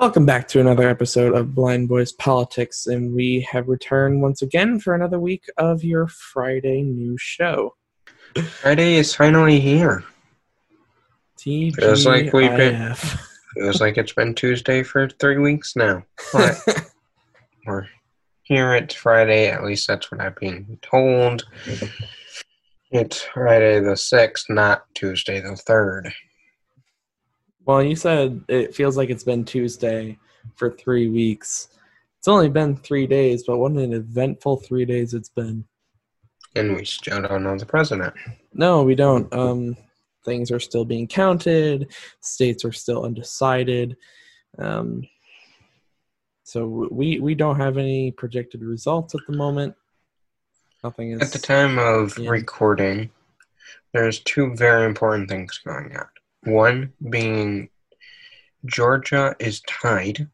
Welcome 0.00 0.24
back 0.24 0.48
to 0.48 0.60
another 0.60 0.88
episode 0.88 1.34
of 1.34 1.54
Blind 1.54 1.88
Boys 1.88 2.10
Politics, 2.12 2.86
and 2.86 3.12
we 3.14 3.46
have 3.50 3.68
returned 3.68 4.22
once 4.22 4.40
again 4.40 4.80
for 4.80 4.94
another 4.94 5.20
week 5.20 5.44
of 5.58 5.84
your 5.84 6.06
Friday 6.08 6.80
news 6.82 7.20
show. 7.20 7.74
Friday 8.62 8.94
is 8.94 9.14
finally 9.14 9.60
here. 9.60 10.02
TGIF. 11.38 11.76
Feels 11.76 12.06
like 12.06 12.32
we've 12.32 12.56
been- 12.56 12.96
Feels 13.54 13.80
like 13.82 13.98
it's 13.98 14.14
been 14.14 14.34
Tuesday 14.34 14.82
for 14.82 15.08
three 15.08 15.36
weeks 15.36 15.76
now. 15.76 16.02
But 16.32 16.56
we're 17.66 17.86
here. 18.44 18.74
It's 18.76 18.94
Friday. 18.94 19.48
At 19.48 19.64
least 19.64 19.86
that's 19.86 20.10
what 20.10 20.22
I've 20.22 20.36
been 20.36 20.78
told. 20.80 21.44
It's 22.90 23.20
Friday 23.20 23.80
the 23.80 23.96
sixth, 23.98 24.46
not 24.48 24.84
Tuesday 24.94 25.40
the 25.40 25.56
third. 25.56 26.10
Well, 27.70 27.84
you 27.84 27.94
said 27.94 28.42
it 28.48 28.74
feels 28.74 28.96
like 28.96 29.10
it's 29.10 29.22
been 29.22 29.44
Tuesday 29.44 30.18
for 30.56 30.72
three 30.72 31.08
weeks. 31.08 31.68
It's 32.18 32.26
only 32.26 32.48
been 32.48 32.74
three 32.76 33.06
days, 33.06 33.44
but 33.46 33.58
what 33.58 33.70
an 33.72 33.92
eventful 33.92 34.56
three 34.56 34.84
days 34.84 35.14
it's 35.14 35.28
been. 35.28 35.64
And 36.56 36.74
we 36.74 36.84
still 36.84 37.22
don't 37.22 37.44
know 37.44 37.56
the 37.56 37.64
president. 37.64 38.12
No, 38.52 38.82
we 38.82 38.96
don't. 38.96 39.32
Um, 39.32 39.76
things 40.24 40.50
are 40.50 40.58
still 40.58 40.84
being 40.84 41.06
counted. 41.06 41.92
States 42.20 42.64
are 42.64 42.72
still 42.72 43.04
undecided. 43.04 43.96
Um, 44.58 45.06
so 46.42 46.88
we 46.90 47.20
we 47.20 47.36
don't 47.36 47.60
have 47.60 47.78
any 47.78 48.10
projected 48.10 48.62
results 48.64 49.14
at 49.14 49.20
the 49.28 49.36
moment. 49.36 49.76
Nothing 50.82 51.12
is. 51.12 51.22
At 51.22 51.30
the 51.30 51.38
time 51.38 51.78
of 51.78 52.18
Yeah. 52.18 52.30
recording, 52.30 53.10
there's 53.94 54.18
two 54.18 54.56
very 54.56 54.86
important 54.86 55.28
things 55.28 55.58
going 55.58 55.96
on. 55.96 56.08
One 56.44 56.92
being 57.10 57.68
Georgia 58.66 59.34
is 59.38 59.60
tied, 59.62 60.28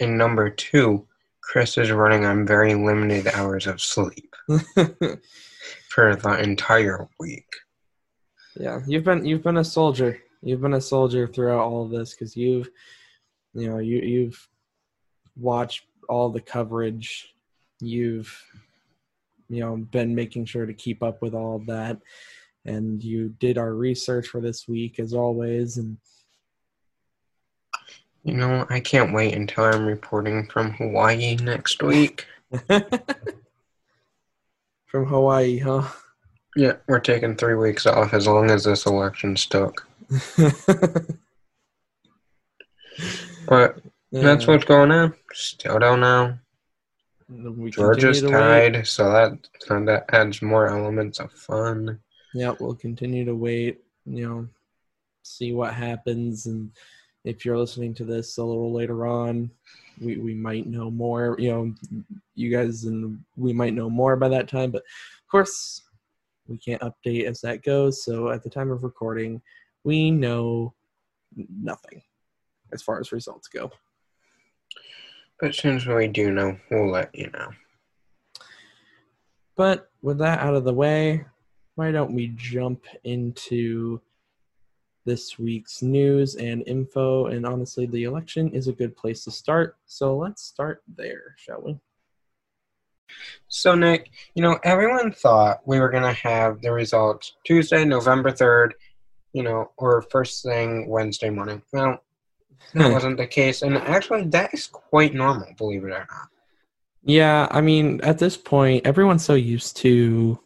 and 0.00 0.18
number 0.18 0.50
two, 0.50 1.06
Chris 1.42 1.78
is 1.78 1.90
running 1.90 2.24
on 2.24 2.46
very 2.46 2.74
limited 2.74 3.28
hours 3.28 3.66
of 3.66 3.80
sleep 3.80 4.34
for 5.88 6.16
the 6.16 6.40
entire 6.42 7.08
week. 7.20 7.46
yeah, 8.56 8.80
you've 8.86 9.04
been 9.04 9.24
you've 9.24 9.42
been 9.42 9.58
a 9.58 9.64
soldier. 9.64 10.18
You've 10.42 10.60
been 10.60 10.74
a 10.74 10.80
soldier 10.80 11.26
throughout 11.26 11.60
all 11.60 11.84
of 11.84 11.90
this 11.90 12.14
because 12.14 12.36
you've, 12.36 12.68
you 13.54 13.68
know, 13.68 13.78
you 13.78 13.98
you've 13.98 14.48
watched 15.36 15.86
all 16.08 16.30
the 16.30 16.40
coverage. 16.40 17.34
You've, 17.80 18.34
you 19.48 19.60
know, 19.60 19.76
been 19.76 20.14
making 20.14 20.46
sure 20.46 20.66
to 20.66 20.74
keep 20.74 21.02
up 21.02 21.22
with 21.22 21.34
all 21.34 21.56
of 21.56 21.66
that, 21.66 21.98
and 22.64 23.02
you 23.02 23.28
did 23.38 23.58
our 23.58 23.74
research 23.74 24.28
for 24.28 24.40
this 24.40 24.66
week 24.68 24.98
as 24.98 25.12
always. 25.12 25.76
And 25.76 25.98
You 28.22 28.34
know, 28.34 28.66
I 28.70 28.80
can't 28.80 29.12
wait 29.14 29.34
until 29.34 29.64
I'm 29.64 29.86
reporting 29.86 30.46
from 30.46 30.72
Hawaii 30.72 31.36
next 31.36 31.82
week. 31.82 32.26
from 34.86 35.06
Hawaii, 35.06 35.58
huh? 35.58 35.88
Yeah, 36.56 36.74
we're 36.86 37.00
taking 37.00 37.36
three 37.36 37.56
weeks 37.56 37.84
off 37.86 38.14
as 38.14 38.26
long 38.26 38.50
as 38.50 38.64
this 38.64 38.86
election's 38.86 39.42
stuck. 39.42 39.86
But 43.46 43.80
that's 44.12 44.46
what's 44.46 44.64
going 44.64 44.90
on. 44.90 45.14
Still 45.32 45.78
don't 45.78 46.00
know. 46.00 46.38
we 47.28 47.70
Georgia's 47.70 48.22
wait. 48.22 48.30
tied, 48.30 48.86
so 48.86 49.10
that 49.10 49.38
that 49.68 50.04
adds 50.12 50.42
more 50.42 50.68
elements 50.68 51.20
of 51.20 51.32
fun. 51.32 52.00
Yeah, 52.34 52.54
we'll 52.58 52.74
continue 52.74 53.24
to 53.24 53.34
wait. 53.34 53.80
You 54.04 54.28
know, 54.28 54.48
see 55.22 55.52
what 55.52 55.72
happens, 55.72 56.46
and 56.46 56.70
if 57.24 57.44
you're 57.44 57.58
listening 57.58 57.94
to 57.94 58.04
this 58.04 58.36
a 58.36 58.44
little 58.44 58.72
later 58.72 59.06
on, 59.06 59.50
we 60.00 60.18
we 60.18 60.34
might 60.34 60.66
know 60.66 60.90
more. 60.90 61.36
You 61.38 61.50
know, 61.50 61.74
you 62.34 62.50
guys 62.50 62.84
and 62.84 63.20
we 63.36 63.52
might 63.52 63.72
know 63.72 63.88
more 63.88 64.16
by 64.16 64.28
that 64.28 64.48
time. 64.48 64.70
But 64.70 64.82
of 64.82 65.30
course, 65.30 65.82
we 66.48 66.58
can't 66.58 66.82
update 66.82 67.24
as 67.24 67.40
that 67.40 67.62
goes. 67.62 68.04
So 68.04 68.30
at 68.30 68.42
the 68.42 68.50
time 68.50 68.70
of 68.70 68.82
recording, 68.82 69.40
we 69.84 70.10
know 70.10 70.74
nothing 71.36 72.02
as 72.72 72.82
far 72.82 73.00
as 73.00 73.12
results 73.12 73.48
go. 73.48 73.70
But 75.40 75.54
since 75.54 75.86
we 75.86 76.08
do 76.08 76.30
know, 76.30 76.58
we'll 76.70 76.90
let 76.90 77.14
you 77.14 77.30
know. 77.30 77.50
But 79.56 79.90
with 80.02 80.18
that 80.18 80.40
out 80.40 80.54
of 80.54 80.64
the 80.64 80.74
way, 80.74 81.24
why 81.74 81.90
don't 81.90 82.14
we 82.14 82.28
jump 82.36 82.84
into 83.04 84.00
this 85.04 85.38
week's 85.38 85.82
news 85.82 86.36
and 86.36 86.62
info? 86.66 87.26
And 87.26 87.44
honestly, 87.44 87.86
the 87.86 88.04
election 88.04 88.50
is 88.50 88.68
a 88.68 88.72
good 88.72 88.96
place 88.96 89.24
to 89.24 89.30
start. 89.30 89.76
So 89.86 90.16
let's 90.16 90.42
start 90.42 90.82
there, 90.96 91.34
shall 91.36 91.62
we? 91.62 91.78
So, 93.48 93.74
Nick, 93.74 94.10
you 94.34 94.42
know, 94.42 94.58
everyone 94.64 95.12
thought 95.12 95.60
we 95.66 95.78
were 95.78 95.90
going 95.90 96.04
to 96.04 96.12
have 96.12 96.60
the 96.60 96.72
results 96.72 97.34
Tuesday, 97.44 97.84
November 97.84 98.30
3rd, 98.30 98.70
you 99.32 99.42
know, 99.42 99.70
or 99.76 100.02
first 100.02 100.42
thing 100.42 100.88
Wednesday 100.88 101.30
morning. 101.30 101.62
Well, 101.72 102.02
that 102.74 102.92
wasn't 102.92 103.18
the 103.18 103.26
case. 103.26 103.62
And 103.62 103.76
actually, 103.76 104.24
that 104.28 104.54
is 104.54 104.66
quite 104.66 105.14
normal, 105.14 105.48
believe 105.56 105.84
it 105.84 105.90
or 105.90 106.06
not. 106.10 106.28
Yeah, 107.02 107.48
I 107.50 107.60
mean, 107.60 108.00
at 108.02 108.18
this 108.18 108.36
point, 108.36 108.86
everyone's 108.86 109.24
so 109.24 109.34
used 109.34 109.76
to 109.78 110.38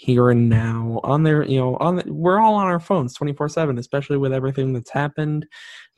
here 0.00 0.30
and 0.30 0.48
now 0.48 0.98
on 1.04 1.22
their, 1.22 1.44
you 1.44 1.60
know, 1.60 1.76
on 1.76 1.96
the, 1.96 2.04
we're 2.10 2.40
all 2.40 2.54
on 2.54 2.66
our 2.66 2.80
phones 2.80 3.14
24/7, 3.18 3.78
especially 3.78 4.16
with 4.16 4.32
everything 4.32 4.72
that's 4.72 4.90
happened 4.90 5.46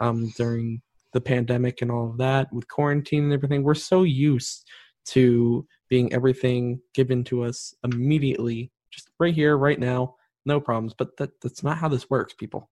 um, 0.00 0.32
during 0.36 0.82
the 1.12 1.20
pandemic 1.20 1.82
and 1.82 1.90
all 1.90 2.10
of 2.10 2.18
that, 2.18 2.52
with 2.52 2.66
quarantine 2.66 3.24
and 3.24 3.32
everything. 3.32 3.62
We're 3.62 3.74
so 3.74 4.02
used 4.02 4.68
to 5.06 5.64
being 5.88 6.12
everything 6.12 6.80
given 6.94 7.22
to 7.24 7.44
us 7.44 7.74
immediately, 7.84 8.72
just 8.90 9.08
right 9.20 9.34
here, 9.34 9.56
right 9.56 9.78
now, 9.78 10.16
no 10.46 10.60
problems. 10.60 10.94
But 10.98 11.16
that 11.18 11.40
that's 11.40 11.62
not 11.62 11.78
how 11.78 11.88
this 11.88 12.10
works, 12.10 12.34
people. 12.34 12.68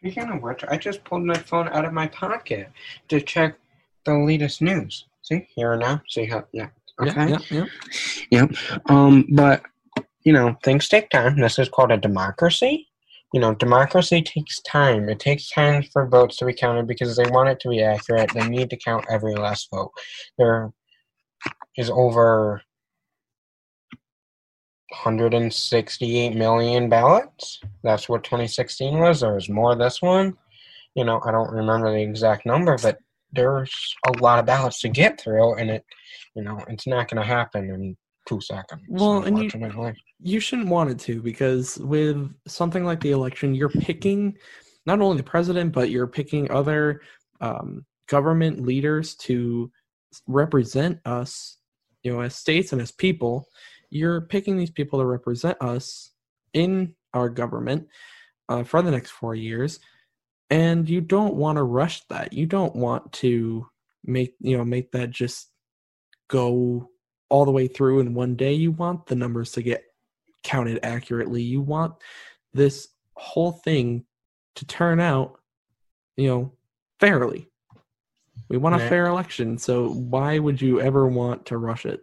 Speaking 0.00 0.30
of 0.30 0.42
which, 0.42 0.62
I 0.68 0.76
just 0.76 1.02
pulled 1.04 1.24
my 1.24 1.38
phone 1.38 1.68
out 1.68 1.86
of 1.86 1.94
my 1.94 2.08
pocket 2.08 2.70
to 3.08 3.18
check 3.22 3.56
the 4.04 4.14
latest 4.14 4.60
news. 4.60 5.06
See, 5.22 5.48
here 5.54 5.72
and 5.72 5.80
now. 5.80 6.02
See 6.06 6.26
how, 6.26 6.44
yeah. 6.52 6.68
Okay. 7.00 7.30
Yeah, 7.30 7.38
yeah, 7.50 7.66
yeah. 8.30 8.46
Um, 8.86 9.26
but 9.30 9.62
you 10.24 10.32
know, 10.32 10.56
things 10.64 10.88
take 10.88 11.10
time. 11.10 11.38
This 11.38 11.58
is 11.58 11.68
called 11.68 11.92
a 11.92 11.96
democracy. 11.96 12.88
You 13.32 13.40
know, 13.40 13.54
democracy 13.54 14.22
takes 14.22 14.60
time. 14.62 15.08
It 15.08 15.18
takes 15.18 15.50
time 15.50 15.82
for 15.92 16.06
votes 16.06 16.36
to 16.36 16.46
be 16.46 16.54
counted 16.54 16.86
because 16.86 17.16
they 17.16 17.28
want 17.30 17.48
it 17.48 17.60
to 17.60 17.68
be 17.68 17.82
accurate. 17.82 18.32
They 18.32 18.48
need 18.48 18.70
to 18.70 18.76
count 18.76 19.04
every 19.10 19.34
last 19.34 19.68
vote. 19.70 19.90
There 20.38 20.72
is 21.76 21.90
over 21.90 22.62
168 24.90 26.36
million 26.36 26.88
ballots. 26.88 27.60
That's 27.82 28.08
what 28.08 28.24
2016 28.24 28.98
was. 28.98 29.20
There 29.20 29.34
was 29.34 29.48
more 29.48 29.74
this 29.74 30.00
one. 30.00 30.36
You 30.94 31.04
know, 31.04 31.20
I 31.26 31.32
don't 31.32 31.50
remember 31.50 31.92
the 31.92 32.02
exact 32.02 32.46
number, 32.46 32.78
but 32.78 32.98
there's 33.32 33.74
a 34.06 34.12
lot 34.22 34.38
of 34.38 34.46
ballots 34.46 34.80
to 34.82 34.88
get 34.88 35.20
through, 35.20 35.56
and 35.56 35.70
it, 35.70 35.84
you 36.36 36.42
know, 36.42 36.60
it's 36.68 36.86
not 36.86 37.10
going 37.10 37.20
to 37.20 37.26
happen 37.26 37.68
in 37.68 37.96
two 38.26 38.40
seconds. 38.40 38.82
Well, 38.88 39.22
and 39.22 39.38
you, 39.38 39.50
you 40.20 40.40
shouldn't 40.40 40.68
want 40.68 40.90
it 40.90 40.98
to 41.00 41.22
because 41.22 41.78
with 41.78 42.32
something 42.46 42.84
like 42.84 43.00
the 43.00 43.12
election 43.12 43.54
you're 43.54 43.68
picking 43.68 44.36
not 44.86 45.00
only 45.00 45.16
the 45.16 45.22
president 45.22 45.72
but 45.72 45.90
you're 45.90 46.06
picking 46.06 46.50
other 46.50 47.02
um, 47.40 47.84
government 48.08 48.62
leaders 48.62 49.14
to 49.16 49.70
represent 50.26 51.00
us 51.04 51.58
you 52.02 52.12
know 52.12 52.20
as 52.20 52.34
states 52.34 52.72
and 52.72 52.80
as 52.80 52.90
people. 52.90 53.48
You're 53.90 54.22
picking 54.22 54.56
these 54.56 54.70
people 54.70 54.98
to 54.98 55.06
represent 55.06 55.56
us 55.60 56.10
in 56.52 56.94
our 57.12 57.28
government 57.28 57.86
uh, 58.48 58.64
for 58.64 58.82
the 58.82 58.90
next 58.90 59.10
four 59.10 59.34
years 59.34 59.78
and 60.50 60.88
you 60.88 61.00
don't 61.00 61.34
want 61.34 61.56
to 61.56 61.62
rush 61.62 62.02
that. 62.08 62.32
You 62.32 62.46
don't 62.46 62.76
want 62.76 63.12
to 63.14 63.66
make 64.04 64.34
you 64.40 64.56
know 64.56 64.64
make 64.64 64.92
that 64.92 65.10
just 65.10 65.50
go 66.28 66.90
all 67.28 67.44
the 67.44 67.50
way 67.50 67.66
through 67.66 68.00
in 68.00 68.14
one 68.14 68.34
day 68.36 68.52
you 68.52 68.70
want 68.72 69.06
the 69.06 69.14
numbers 69.14 69.52
to 69.52 69.62
get 69.62 69.84
counted 70.42 70.78
accurately. 70.82 71.42
You 71.42 71.60
want 71.60 71.94
this 72.52 72.88
whole 73.16 73.52
thing 73.52 74.04
to 74.56 74.64
turn 74.66 75.00
out, 75.00 75.38
you 76.16 76.28
know, 76.28 76.52
fairly. 77.00 77.48
We 78.48 78.58
want 78.58 78.74
a 78.74 78.78
Right. 78.78 78.88
fair 78.88 79.06
election, 79.06 79.58
so 79.58 79.88
why 79.88 80.38
would 80.38 80.60
you 80.60 80.80
ever 80.80 81.06
want 81.08 81.46
to 81.46 81.58
rush 81.58 81.86
it? 81.86 82.00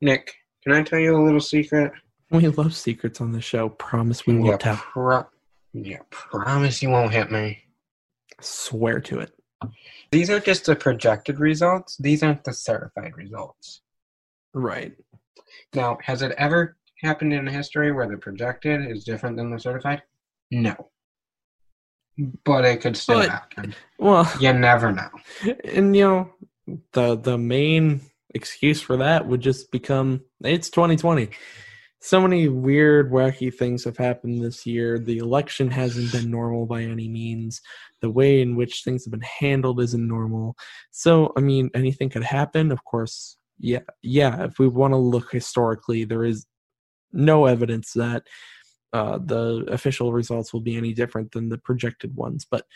Nick, 0.00 0.32
can 0.62 0.72
I 0.72 0.82
tell 0.82 0.98
you 0.98 1.16
a 1.16 1.22
little 1.22 1.40
secret? 1.40 1.92
We 2.30 2.46
love 2.48 2.74
secrets 2.74 3.20
on 3.20 3.32
the 3.32 3.40
show. 3.40 3.68
Promise 3.70 4.26
we 4.26 4.38
won't 4.38 4.60
tell. 4.60 4.76
pro- 4.76 5.26
yeah, 5.72 5.98
promise 6.10 6.82
you 6.82 6.90
won't 6.90 7.12
hit 7.12 7.30
me. 7.30 7.64
Swear 8.40 9.00
to 9.00 9.20
it. 9.20 9.32
These 10.10 10.30
are 10.30 10.40
just 10.40 10.66
the 10.66 10.76
projected 10.76 11.40
results. 11.40 11.96
These 11.98 12.22
aren't 12.22 12.44
the 12.44 12.52
certified 12.52 13.16
results. 13.16 13.82
Right. 14.54 14.92
Now, 15.74 15.98
has 16.02 16.22
it 16.22 16.32
ever 16.38 16.76
happened 17.02 17.32
in 17.32 17.46
history 17.46 17.92
where 17.92 18.08
the 18.08 18.16
projected 18.16 18.90
is 18.90 19.04
different 19.04 19.36
than 19.36 19.50
the 19.50 19.58
certified? 19.58 20.02
No. 20.50 20.90
but 22.44 22.64
it 22.64 22.80
could 22.80 22.96
still 22.96 23.18
But- 23.18 23.28
happen. 23.30 23.74
Well, 23.98 24.30
You 24.40 24.52
never 24.52 24.92
know. 24.92 25.08
and 25.64 25.96
you 25.96 26.04
know, 26.04 26.32
the 26.92 27.16
the 27.16 27.36
main 27.36 28.02
excuse 28.32 28.80
for 28.80 28.96
that 28.98 29.26
would 29.26 29.40
just 29.40 29.72
become 29.72 30.22
it's 30.44 30.70
2020. 30.70 31.30
So 32.00 32.20
many 32.20 32.48
weird, 32.48 33.10
wacky 33.10 33.52
things 33.52 33.82
have 33.84 33.96
happened 33.96 34.44
this 34.44 34.64
year. 34.66 34.98
The 34.98 35.18
election 35.18 35.70
hasn't 35.70 36.12
been 36.12 36.30
normal 36.30 36.66
by 36.66 36.82
any 36.82 37.08
means. 37.08 37.60
The 38.00 38.10
way 38.10 38.40
in 38.42 38.54
which 38.56 38.82
things 38.84 39.04
have 39.06 39.10
been 39.12 39.22
handled 39.40 39.80
isn't 39.80 40.06
normal. 40.06 40.54
So, 40.92 41.32
I 41.36 41.40
mean, 41.40 41.70
anything 41.74 42.10
could 42.10 42.22
happen. 42.24 42.70
Of 42.70 42.84
course, 42.84 43.38
yeah, 43.64 43.80
yeah. 44.02 44.44
If 44.44 44.58
we 44.58 44.68
want 44.68 44.92
to 44.92 44.98
look 44.98 45.32
historically, 45.32 46.04
there 46.04 46.22
is 46.22 46.44
no 47.14 47.46
evidence 47.46 47.94
that 47.94 48.24
uh, 48.92 49.18
the 49.24 49.64
official 49.68 50.12
results 50.12 50.52
will 50.52 50.60
be 50.60 50.76
any 50.76 50.92
different 50.92 51.32
than 51.32 51.48
the 51.48 51.56
projected 51.56 52.14
ones. 52.14 52.46
But 52.48 52.66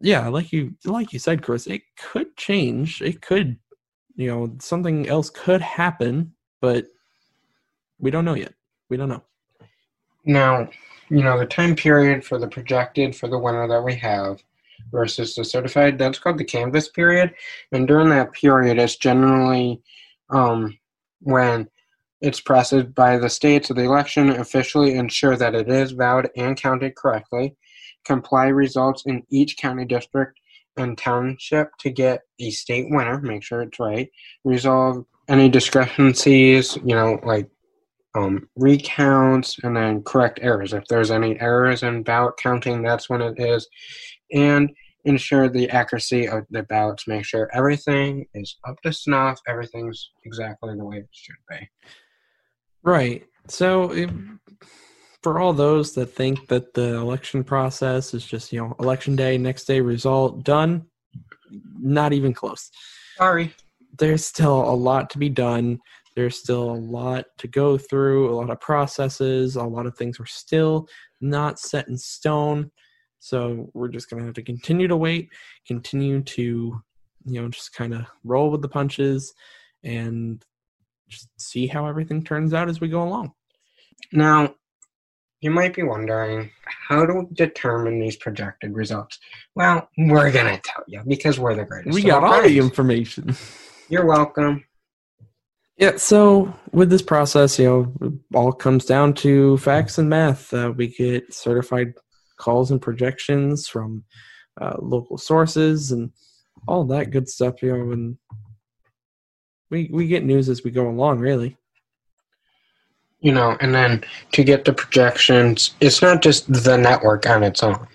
yeah, 0.00 0.28
like 0.28 0.52
you 0.52 0.76
like 0.84 1.12
you 1.12 1.18
said, 1.18 1.42
Chris, 1.42 1.66
it 1.66 1.82
could 1.98 2.36
change. 2.36 3.02
It 3.02 3.20
could, 3.20 3.58
you 4.14 4.28
know, 4.28 4.56
something 4.60 5.08
else 5.08 5.28
could 5.28 5.60
happen, 5.60 6.34
but 6.60 6.86
we 7.98 8.12
don't 8.12 8.24
know 8.24 8.34
yet. 8.34 8.54
We 8.88 8.96
don't 8.96 9.08
know. 9.08 9.24
Now, 10.24 10.68
you 11.08 11.24
know, 11.24 11.36
the 11.36 11.46
time 11.46 11.74
period 11.74 12.24
for 12.24 12.38
the 12.38 12.46
projected 12.46 13.16
for 13.16 13.26
the 13.26 13.38
winner 13.38 13.66
that 13.66 13.82
we 13.82 13.96
have 13.96 14.40
versus 14.90 15.34
the 15.34 15.44
certified, 15.44 15.98
that's 15.98 16.18
called 16.18 16.38
the 16.38 16.44
canvass 16.44 16.88
period. 16.88 17.34
And 17.72 17.86
during 17.86 18.08
that 18.10 18.32
period, 18.32 18.78
it's 18.78 18.96
generally 18.96 19.82
um, 20.30 20.78
when 21.20 21.68
it's 22.20 22.40
processed 22.40 22.94
by 22.94 23.16
the 23.18 23.30
states 23.30 23.70
of 23.70 23.76
the 23.76 23.84
election 23.84 24.30
officially 24.30 24.94
ensure 24.94 25.36
that 25.36 25.54
it 25.54 25.68
is 25.68 25.92
valid 25.92 26.30
and 26.36 26.56
counted 26.56 26.96
correctly, 26.96 27.54
comply 28.04 28.46
results 28.46 29.04
in 29.06 29.22
each 29.30 29.56
county 29.56 29.84
district 29.84 30.38
and 30.76 30.96
township 30.96 31.70
to 31.78 31.90
get 31.90 32.22
a 32.40 32.50
state 32.50 32.86
winner, 32.90 33.20
make 33.20 33.42
sure 33.42 33.62
it's 33.62 33.78
right, 33.78 34.08
resolve 34.44 35.04
any 35.28 35.48
discrepancies, 35.48 36.76
you 36.76 36.94
know, 36.94 37.20
like 37.24 37.48
um, 38.16 38.48
recounts 38.56 39.58
and 39.62 39.76
then 39.76 40.02
correct 40.02 40.40
errors. 40.42 40.72
If 40.72 40.86
there's 40.86 41.10
any 41.10 41.38
errors 41.40 41.82
in 41.82 42.02
ballot 42.02 42.36
counting, 42.38 42.82
that's 42.82 43.08
when 43.08 43.20
it 43.20 43.38
is. 43.38 43.68
And 44.32 44.70
ensure 45.04 45.48
the 45.48 45.70
accuracy 45.70 46.28
of 46.28 46.44
the 46.50 46.62
ballots, 46.64 47.06
make 47.06 47.24
sure 47.24 47.48
everything 47.54 48.26
is 48.34 48.56
up 48.66 48.76
to 48.82 48.92
snuff, 48.92 49.40
everything's 49.46 50.10
exactly 50.24 50.76
the 50.76 50.84
way 50.84 50.98
it 50.98 51.08
should 51.12 51.36
be. 51.48 51.68
Right. 52.82 53.24
So, 53.48 53.92
it, 53.92 54.10
for 55.22 55.40
all 55.40 55.52
those 55.52 55.94
that 55.94 56.06
think 56.06 56.48
that 56.48 56.74
the 56.74 56.94
election 56.94 57.42
process 57.42 58.14
is 58.14 58.24
just, 58.24 58.52
you 58.52 58.60
know, 58.60 58.74
election 58.78 59.16
day, 59.16 59.38
next 59.38 59.64
day 59.64 59.80
result, 59.80 60.44
done, 60.44 60.86
not 61.80 62.12
even 62.12 62.32
close. 62.32 62.70
Sorry. 63.16 63.52
There's 63.98 64.24
still 64.24 64.70
a 64.70 64.74
lot 64.74 65.10
to 65.10 65.18
be 65.18 65.28
done. 65.28 65.80
There's 66.14 66.38
still 66.38 66.70
a 66.70 66.74
lot 66.74 67.26
to 67.38 67.48
go 67.48 67.78
through, 67.78 68.30
a 68.30 68.34
lot 68.34 68.50
of 68.50 68.60
processes, 68.60 69.56
a 69.56 69.62
lot 69.62 69.86
of 69.86 69.96
things 69.96 70.20
are 70.20 70.26
still 70.26 70.88
not 71.20 71.58
set 71.58 71.88
in 71.88 71.96
stone. 71.96 72.70
So, 73.18 73.70
we're 73.74 73.88
just 73.88 74.10
going 74.10 74.20
to 74.20 74.26
have 74.26 74.34
to 74.34 74.42
continue 74.42 74.88
to 74.88 74.96
wait, 74.96 75.28
continue 75.66 76.22
to, 76.22 76.80
you 77.24 77.42
know, 77.42 77.48
just 77.48 77.74
kind 77.74 77.94
of 77.94 78.06
roll 78.24 78.50
with 78.50 78.62
the 78.62 78.68
punches 78.68 79.34
and 79.82 80.44
just 81.08 81.28
see 81.38 81.66
how 81.66 81.86
everything 81.86 82.22
turns 82.22 82.54
out 82.54 82.68
as 82.68 82.80
we 82.80 82.88
go 82.88 83.02
along. 83.02 83.32
Now, 84.12 84.54
you 85.40 85.50
might 85.50 85.74
be 85.74 85.82
wondering, 85.82 86.50
how 86.64 87.06
do 87.06 87.14
we 87.14 87.26
determine 87.32 88.00
these 88.00 88.16
projected 88.16 88.74
results? 88.74 89.18
Well, 89.54 89.88
we're 89.96 90.32
going 90.32 90.54
to 90.54 90.60
tell 90.62 90.84
you 90.88 91.02
because 91.06 91.38
we're 91.38 91.54
the 91.54 91.64
greatest. 91.64 91.94
We 91.94 92.02
got 92.02 92.24
all 92.24 92.42
the 92.42 92.58
information. 92.58 93.36
You're 93.88 94.06
welcome. 94.06 94.64
Yeah, 95.76 95.96
so 95.96 96.52
with 96.72 96.90
this 96.90 97.02
process, 97.02 97.56
you 97.56 97.66
know, 97.66 97.92
it 98.08 98.12
all 98.34 98.52
comes 98.52 98.84
down 98.84 99.14
to 99.14 99.58
facts 99.58 99.96
and 99.96 100.10
math. 100.10 100.52
Uh, 100.52 100.72
we 100.76 100.88
get 100.88 101.32
certified 101.32 101.94
calls 102.38 102.70
and 102.70 102.80
projections 102.80 103.68
from 103.68 104.04
uh, 104.60 104.76
local 104.80 105.18
sources 105.18 105.92
and 105.92 106.10
all 106.66 106.84
that 106.84 107.10
good 107.10 107.28
stuff, 107.28 107.62
you 107.62 107.76
know, 107.76 107.92
and 107.92 108.18
we 109.70 109.90
we 109.92 110.06
get 110.08 110.24
news 110.24 110.48
as 110.48 110.64
we 110.64 110.70
go 110.70 110.88
along, 110.88 111.18
really. 111.20 111.56
you 113.20 113.32
know, 113.32 113.56
and 113.60 113.74
then 113.74 114.04
to 114.32 114.44
get 114.44 114.64
the 114.64 114.72
projections, 114.72 115.74
it's 115.80 116.02
not 116.02 116.22
just 116.22 116.52
the 116.52 116.76
network 116.76 117.26
on 117.28 117.42
its 117.42 117.62
own. 117.62 117.86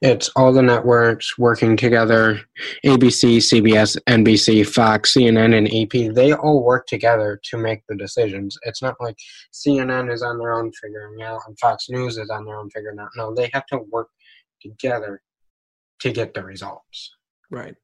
It's 0.00 0.28
all 0.36 0.52
the 0.52 0.62
networks 0.62 1.38
working 1.38 1.76
together 1.76 2.40
ABC, 2.84 3.38
CBS, 3.38 3.96
NBC, 4.08 4.66
Fox, 4.66 5.14
CNN, 5.14 5.56
and 5.56 5.68
AP. 5.68 6.14
They 6.14 6.32
all 6.32 6.62
work 6.62 6.86
together 6.86 7.40
to 7.44 7.56
make 7.56 7.82
the 7.88 7.96
decisions. 7.96 8.56
It's 8.62 8.82
not 8.82 8.96
like 9.00 9.16
CNN 9.52 10.12
is 10.12 10.22
on 10.22 10.38
their 10.38 10.52
own 10.52 10.72
figuring 10.72 11.22
out 11.22 11.40
and 11.46 11.58
Fox 11.58 11.88
News 11.88 12.18
is 12.18 12.30
on 12.30 12.44
their 12.44 12.56
own 12.56 12.70
figuring 12.70 12.98
out. 12.98 13.10
No, 13.16 13.34
they 13.34 13.50
have 13.52 13.66
to 13.66 13.80
work 13.90 14.08
together 14.60 15.22
to 16.00 16.12
get 16.12 16.34
the 16.34 16.42
results. 16.42 17.10
Right. 17.50 17.74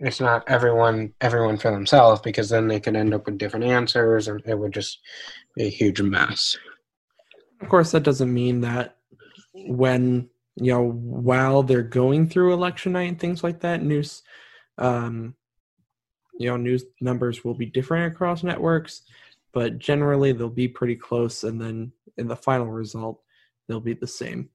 It's 0.00 0.20
not 0.20 0.44
everyone 0.48 1.12
everyone 1.20 1.58
for 1.58 1.72
themselves 1.72 2.20
because 2.20 2.48
then 2.48 2.68
they 2.68 2.78
could 2.78 2.94
end 2.94 3.14
up 3.14 3.26
with 3.26 3.38
different 3.38 3.66
answers 3.66 4.28
and 4.28 4.40
it 4.46 4.56
would 4.56 4.72
just 4.72 5.00
be 5.56 5.64
a 5.64 5.70
huge 5.70 6.00
mess. 6.00 6.56
Of 7.60 7.68
course, 7.68 7.90
that 7.90 8.04
doesn't 8.04 8.32
mean 8.32 8.60
that 8.60 8.96
when 9.54 10.28
you 10.60 10.72
know 10.72 10.90
while 10.90 11.62
they're 11.62 11.82
going 11.82 12.28
through 12.28 12.52
election 12.52 12.92
night 12.92 13.08
and 13.08 13.18
things 13.18 13.42
like 13.42 13.60
that, 13.60 13.82
news, 13.82 14.22
um, 14.78 15.34
you 16.38 16.48
know, 16.48 16.56
news 16.56 16.84
numbers 17.00 17.44
will 17.44 17.54
be 17.54 17.66
different 17.66 18.12
across 18.12 18.42
networks, 18.42 19.02
but 19.52 19.78
generally 19.78 20.32
they'll 20.32 20.48
be 20.48 20.68
pretty 20.68 20.96
close, 20.96 21.44
and 21.44 21.60
then 21.60 21.92
in 22.16 22.28
the 22.28 22.36
final 22.36 22.66
result, 22.66 23.20
they'll 23.66 23.80
be 23.80 23.94
the 23.94 24.06
same. 24.06 24.48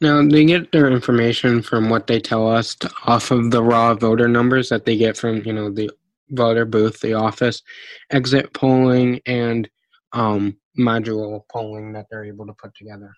Now 0.00 0.26
they 0.26 0.44
get 0.44 0.72
their 0.72 0.90
information 0.90 1.62
from 1.62 1.90
what 1.90 2.06
they 2.06 2.20
tell 2.20 2.48
us 2.48 2.74
to, 2.76 2.90
off 3.06 3.30
of 3.30 3.50
the 3.50 3.62
raw 3.62 3.94
voter 3.94 4.28
numbers 4.28 4.68
that 4.68 4.84
they 4.84 4.96
get 4.96 5.16
from 5.16 5.42
you 5.44 5.52
know 5.52 5.70
the 5.70 5.90
voter 6.30 6.64
booth, 6.64 7.00
the 7.00 7.14
office, 7.14 7.62
exit 8.10 8.52
polling, 8.54 9.20
and 9.26 9.68
um, 10.12 10.56
module 10.78 11.42
polling 11.50 11.92
that 11.92 12.06
they're 12.10 12.24
able 12.24 12.46
to 12.46 12.54
put 12.54 12.74
together. 12.74 13.12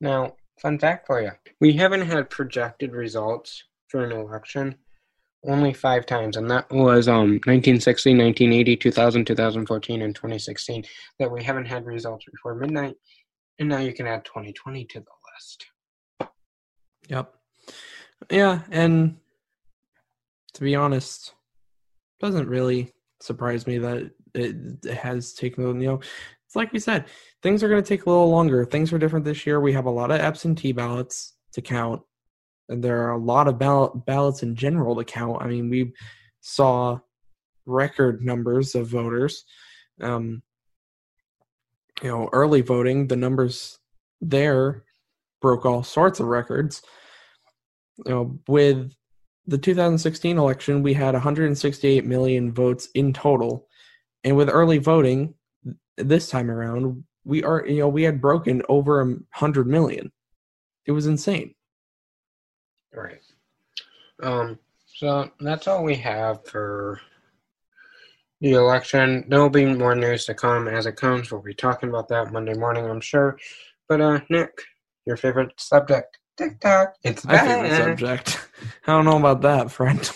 Now, 0.00 0.36
fun 0.60 0.78
fact 0.78 1.06
for 1.06 1.20
you: 1.20 1.32
we 1.60 1.72
haven't 1.74 2.02
had 2.02 2.30
projected 2.30 2.92
results 2.92 3.64
for 3.88 4.04
an 4.04 4.12
election 4.12 4.76
only 5.44 5.72
five 5.72 6.06
times, 6.06 6.36
and 6.36 6.50
that 6.50 6.70
was 6.70 7.08
um 7.08 7.40
1960, 7.46 8.10
1980, 8.10 8.76
2000, 8.76 9.24
2014, 9.24 10.02
and 10.02 10.14
2016. 10.14 10.84
That 11.18 11.30
we 11.30 11.42
haven't 11.42 11.66
had 11.66 11.86
results 11.86 12.24
before 12.30 12.54
midnight. 12.54 12.96
And 13.58 13.68
now 13.68 13.78
you 13.78 13.92
can 13.92 14.06
add 14.06 14.24
2020 14.24 14.84
to 14.84 15.00
the 15.00 15.06
list. 15.34 15.66
Yep. 17.08 17.34
Yeah, 18.30 18.60
and 18.70 19.16
to 20.54 20.60
be 20.60 20.74
honest, 20.74 21.34
doesn't 22.20 22.48
really 22.48 22.92
surprise 23.20 23.66
me 23.66 23.78
that 23.78 24.10
it, 24.34 24.94
has 24.94 25.32
taken. 25.34 25.80
You 25.80 25.88
know, 25.88 26.00
it's 26.48 26.56
like 26.56 26.72
we 26.72 26.78
said, 26.78 27.04
things 27.42 27.62
are 27.62 27.68
going 27.68 27.82
to 27.82 27.86
take 27.86 28.06
a 28.06 28.08
little 28.08 28.30
longer. 28.30 28.64
Things 28.64 28.90
are 28.90 28.98
different 28.98 29.26
this 29.26 29.46
year. 29.46 29.60
We 29.60 29.74
have 29.74 29.84
a 29.84 29.90
lot 29.90 30.10
of 30.10 30.18
absentee 30.18 30.72
ballots 30.72 31.34
to 31.52 31.60
count, 31.60 32.00
and 32.70 32.82
there 32.82 33.02
are 33.02 33.10
a 33.10 33.18
lot 33.18 33.48
of 33.48 33.58
ballot, 33.58 34.06
ballots 34.06 34.42
in 34.42 34.56
general 34.56 34.96
to 34.96 35.04
count. 35.04 35.42
I 35.42 35.46
mean, 35.48 35.68
we 35.68 35.92
saw 36.40 37.00
record 37.66 38.22
numbers 38.22 38.74
of 38.74 38.86
voters. 38.86 39.44
Um, 40.00 40.42
you 42.02 42.08
know, 42.08 42.30
early 42.32 42.62
voting, 42.62 43.08
the 43.08 43.16
numbers 43.16 43.78
there 44.22 44.84
broke 45.42 45.66
all 45.66 45.82
sorts 45.82 46.18
of 46.18 46.28
records. 46.28 46.80
You 48.06 48.10
know, 48.10 48.38
with 48.48 48.90
the 49.46 49.58
2016 49.58 50.38
election, 50.38 50.82
we 50.82 50.94
had 50.94 51.12
168 51.12 52.06
million 52.06 52.54
votes 52.54 52.88
in 52.94 53.12
total, 53.12 53.68
and 54.24 54.34
with 54.34 54.48
early 54.48 54.78
voting 54.78 55.34
this 55.98 56.28
time 56.30 56.50
around, 56.50 57.04
we 57.24 57.42
are 57.42 57.64
you 57.66 57.80
know 57.80 57.88
we 57.88 58.02
had 58.02 58.20
broken 58.20 58.62
over 58.68 59.00
a 59.00 59.16
hundred 59.32 59.66
million. 59.66 60.12
It 60.86 60.92
was 60.92 61.06
insane. 61.06 61.54
Right. 62.94 63.20
Um, 64.22 64.58
so 64.86 65.30
that's 65.40 65.68
all 65.68 65.84
we 65.84 65.94
have 65.96 66.46
for 66.46 67.00
the 68.40 68.52
election. 68.52 69.24
There'll 69.28 69.50
be 69.50 69.66
more 69.66 69.94
news 69.94 70.24
to 70.26 70.34
come 70.34 70.68
as 70.68 70.86
it 70.86 70.96
comes. 70.96 71.30
We'll 71.30 71.42
be 71.42 71.54
talking 71.54 71.88
about 71.88 72.08
that 72.08 72.32
Monday 72.32 72.54
morning, 72.54 72.86
I'm 72.86 73.00
sure. 73.00 73.38
But 73.88 74.00
uh, 74.00 74.20
Nick, 74.30 74.62
your 75.06 75.16
favorite 75.16 75.52
subject, 75.56 76.18
TikTok. 76.36 76.94
It's 77.02 77.24
My 77.24 77.38
favorite 77.38 77.76
subject. 77.76 78.48
I 78.86 78.92
don't 78.92 79.04
know 79.04 79.18
about 79.18 79.42
that, 79.42 79.70
friend. 79.70 80.10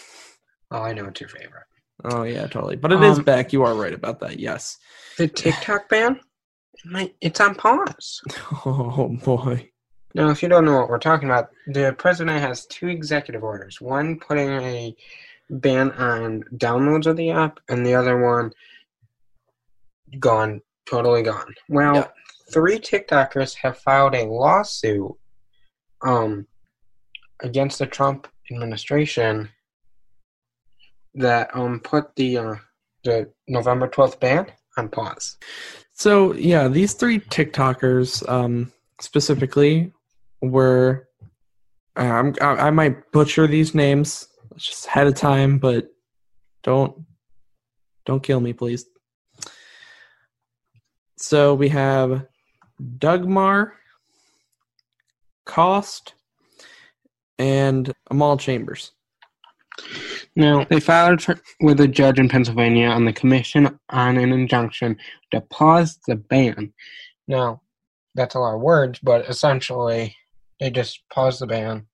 Oh, 0.71 0.83
I 0.83 0.95
know 0.95 1.05
it's 1.07 1.21
your 1.21 1.29
favorite. 1.29 1.65
Oh 2.05 2.25
yeah, 2.25 2.47
totally. 2.47 2.77
But 2.77 2.93
it 2.93 3.03
is 3.03 3.19
Um, 3.19 3.25
back. 3.25 3.53
You 3.53 3.63
are 3.65 3.75
right 3.75 3.93
about 3.95 4.21
that. 4.21 4.39
Yes. 4.41 4.79
The 5.19 5.29
TikTok 5.29 5.89
ban? 5.89 6.21
It's 7.21 7.41
on 7.41 7.55
pause. 7.55 8.21
Oh 8.67 9.17
boy. 9.25 9.69
Now, 10.15 10.29
if 10.31 10.43
you 10.43 10.49
don't 10.49 10.65
know 10.67 10.79
what 10.79 10.91
we're 10.91 10.99
talking 10.99 11.29
about, 11.29 11.51
the 11.67 11.95
president 11.97 12.39
has 12.41 12.67
two 12.67 12.89
executive 12.89 13.43
orders. 13.43 13.81
One 13.81 14.19
putting 14.21 14.51
a 14.51 14.95
ban 15.49 15.91
on 15.93 16.43
downloads 16.57 17.07
of 17.07 17.17
the 17.17 17.31
app, 17.31 17.61
and 17.71 17.85
the 17.87 17.95
other 17.95 18.21
one 18.23 18.53
gone, 20.19 20.61
totally 20.87 21.23
gone. 21.23 21.55
Well, 21.69 21.95
Yeah. 21.95 22.09
three 22.53 22.79
TikTokers 22.79 23.55
have 23.63 23.79
filed 23.79 24.15
a 24.15 24.27
lawsuit 24.27 25.13
um, 26.03 26.47
against 27.41 27.79
the 27.79 27.87
Trump 27.87 28.29
administration 28.51 29.49
that 31.15 31.55
um, 31.55 31.81
put 31.81 32.15
the 32.17 32.39
uh, 32.39 32.55
the 33.05 33.31
November 33.49 33.89
twelfth 33.89 34.21
ban 34.21 34.47
on 34.77 34.89
pause. 34.89 35.37
So 35.93 36.33
yeah, 36.35 36.69
these 36.69 36.95
three 36.95 37.21
TikTokers 37.21 38.29
um, 38.29 38.73
specifically 39.01 39.93
were. 40.41 41.09
Uh, 41.95 42.33
I, 42.41 42.47
I 42.47 42.71
might 42.71 43.13
butcher 43.13 43.47
these 43.47 43.75
names 43.75 44.27
just 44.57 44.87
ahead 44.87 45.07
of 45.07 45.15
time, 45.15 45.59
but 45.59 45.89
don't 46.63 47.05
don't 48.07 48.23
kill 48.23 48.41
me, 48.41 48.53
please. 48.53 48.87
So 51.19 51.55
we 51.55 51.69
have 51.69 52.27
Dugmar, 52.99 53.73
Cost, 55.45 56.15
and 57.39 57.93
Amal 58.11 58.37
Chambers. 58.39 58.93
Now, 60.35 60.65
they 60.65 60.81
filed 60.81 61.25
with 61.61 61.81
a 61.81 61.89
judge 61.89 62.19
in 62.19 62.29
Pennsylvania 62.29 62.89
on 62.89 63.05
the 63.05 63.13
Commission 63.13 63.79
on 63.91 64.17
an 64.17 64.33
injunction 64.33 64.97
to 65.31 65.43
pause 65.43 65.99
the 66.07 66.17
ban. 66.17 66.73
Now, 67.29 67.61
that's 68.15 68.35
a 68.35 68.39
lot 68.39 68.55
of 68.55 68.63
words, 68.63 68.99
but 69.03 69.29
essentially, 69.29 70.17
they 70.59 70.71
just 70.71 71.03
paused 71.13 71.41
the 71.41 71.47
ban. 71.47 71.87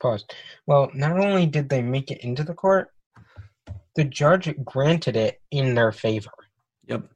Paused. 0.00 0.34
Well, 0.66 0.90
not 0.94 1.18
only 1.18 1.46
did 1.46 1.68
they 1.68 1.82
make 1.82 2.10
it 2.10 2.22
into 2.22 2.44
the 2.44 2.54
court, 2.54 2.88
the 3.96 4.04
judge 4.04 4.54
granted 4.64 5.16
it 5.16 5.40
in 5.50 5.74
their 5.74 5.90
favor. 5.90 6.30
Yep. 6.86 7.08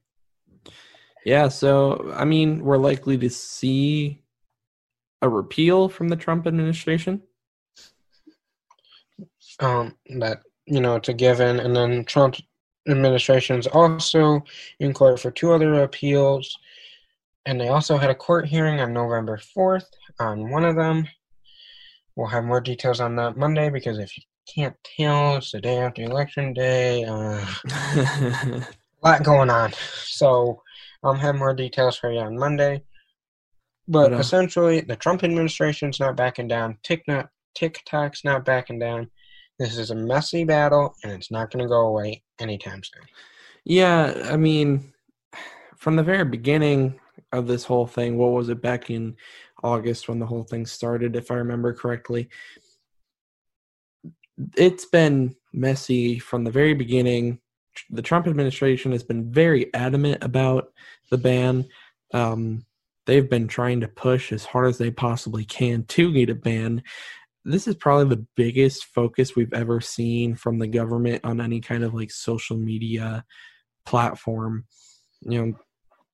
Yeah, 1.25 1.49
so 1.49 2.13
I 2.15 2.25
mean, 2.25 2.65
we're 2.65 2.79
likely 2.79 3.17
to 3.19 3.31
see 3.31 4.23
a 5.21 5.29
repeal 5.29 5.89
from 5.89 6.09
the 6.09 6.17
Trump 6.17 6.47
administration. 6.47 7.23
Um, 9.61 9.97
that 10.19 10.43
you 10.67 10.81
know 10.81 10.97
it's 10.97 11.09
a 11.09 11.15
given, 11.15 11.61
and 11.61 11.75
then 11.75 12.05
Trump 12.05 12.37
administration 12.89 13.59
is 13.59 13.67
also 13.67 14.43
in 14.81 14.93
court 14.93 15.21
for 15.21 15.31
two 15.31 15.53
other 15.53 15.83
appeals, 15.83 16.57
and 17.47 17.61
they 17.61 17.69
also 17.69 17.97
had 17.97 18.11
a 18.11 18.15
court 18.15 18.47
hearing 18.47 18.81
on 18.81 18.93
November 18.93 19.39
fourth 19.39 19.89
on 20.19 20.51
one 20.51 20.65
of 20.65 20.77
them. 20.77 21.07
We'll 22.17 22.29
have 22.29 22.45
more 22.45 22.61
details 22.61 23.01
on 23.01 23.17
that 23.17 23.37
Monday 23.37 23.71
because 23.71 23.99
if 23.99 24.17
you 24.17 24.25
can't 24.53 24.77
tell, 24.99 25.37
it's 25.37 25.53
the 25.53 25.61
day 25.61 25.79
after 25.79 26.03
election 26.03 26.53
day. 26.53 27.05
Uh, 27.05 27.45
a 27.71 28.65
lot 29.03 29.23
going 29.25 29.51
on, 29.51 29.73
so 30.05 30.63
I'll 31.03 31.15
have 31.15 31.37
more 31.37 31.55
details 31.55 31.97
for 31.97 32.13
you 32.13 32.21
on 32.21 32.39
Monday. 32.39 32.83
But 33.89 34.13
essentially, 34.13 34.81
the 34.81 34.97
Trump 34.97 35.25
administration's 35.25 35.99
not 35.99 36.17
backing 36.17 36.47
down. 36.49 36.79
TikTok, 36.85 37.31
TikTok's 37.55 38.25
not 38.25 38.45
backing 38.45 38.79
down. 38.79 39.11
This 39.63 39.79
is 39.79 39.93
a 39.93 39.95
messy 39.95 40.43
battle, 40.43 40.97
and 41.05 41.13
it's 41.13 41.31
not 41.31 41.53
going 41.53 41.63
to 41.63 41.69
go 41.69 41.87
away 41.87 42.25
anytime 42.41 42.83
soon. 42.83 43.05
yeah, 43.65 44.13
I 44.25 44.37
mean, 44.37 44.93
from 45.77 45.95
the 45.95 46.03
very 46.03 46.25
beginning 46.25 46.99
of 47.31 47.47
this 47.47 47.63
whole 47.65 47.87
thing, 47.87 48.19
what 48.19 48.33
was 48.33 48.49
it 48.49 48.61
back 48.61 48.91
in 48.91 49.15
August 49.63 50.09
when 50.09 50.19
the 50.19 50.27
whole 50.27 50.43
thing 50.43 50.67
started, 50.67 51.15
if 51.15 51.31
I 51.31 51.35
remember 51.35 51.73
correctly? 51.73 52.29
It's 54.57 54.87
been 54.87 55.37
messy 55.53 56.19
from 56.19 56.43
the 56.43 56.51
very 56.51 56.75
beginning. 56.75 57.39
The 57.89 58.03
Trump 58.03 58.27
administration 58.27 58.91
has 58.91 59.05
been 59.05 59.31
very 59.31 59.73
adamant 59.75 60.25
about 60.25 60.73
the 61.11 61.19
ban. 61.19 61.69
Um, 62.13 62.67
they've 63.07 63.31
been 63.31 63.47
trying 63.47 63.79
to 63.83 63.89
push 63.89 64.33
as 64.33 64.45
hard 64.45 64.71
as 64.71 64.79
they 64.79 64.91
possibly 64.91 65.45
can 65.45 65.85
to 65.85 66.13
get 66.13 66.31
a 66.31 66.35
ban. 66.35 66.83
This 67.45 67.67
is 67.67 67.75
probably 67.75 68.15
the 68.15 68.27
biggest 68.37 68.87
focus 68.87 69.35
we've 69.35 69.53
ever 69.53 69.81
seen 69.81 70.37
from 70.37 70.59
the 70.59 70.69
government 70.69 71.25
on 71.25 71.41
any 71.41 71.61
kind 71.61 71.83
of 71.83 71.95
like 71.95 72.11
social 72.11 72.57
media 72.57 73.25
platform. 73.85 74.65
You 75.23 75.47
know, 75.47 75.55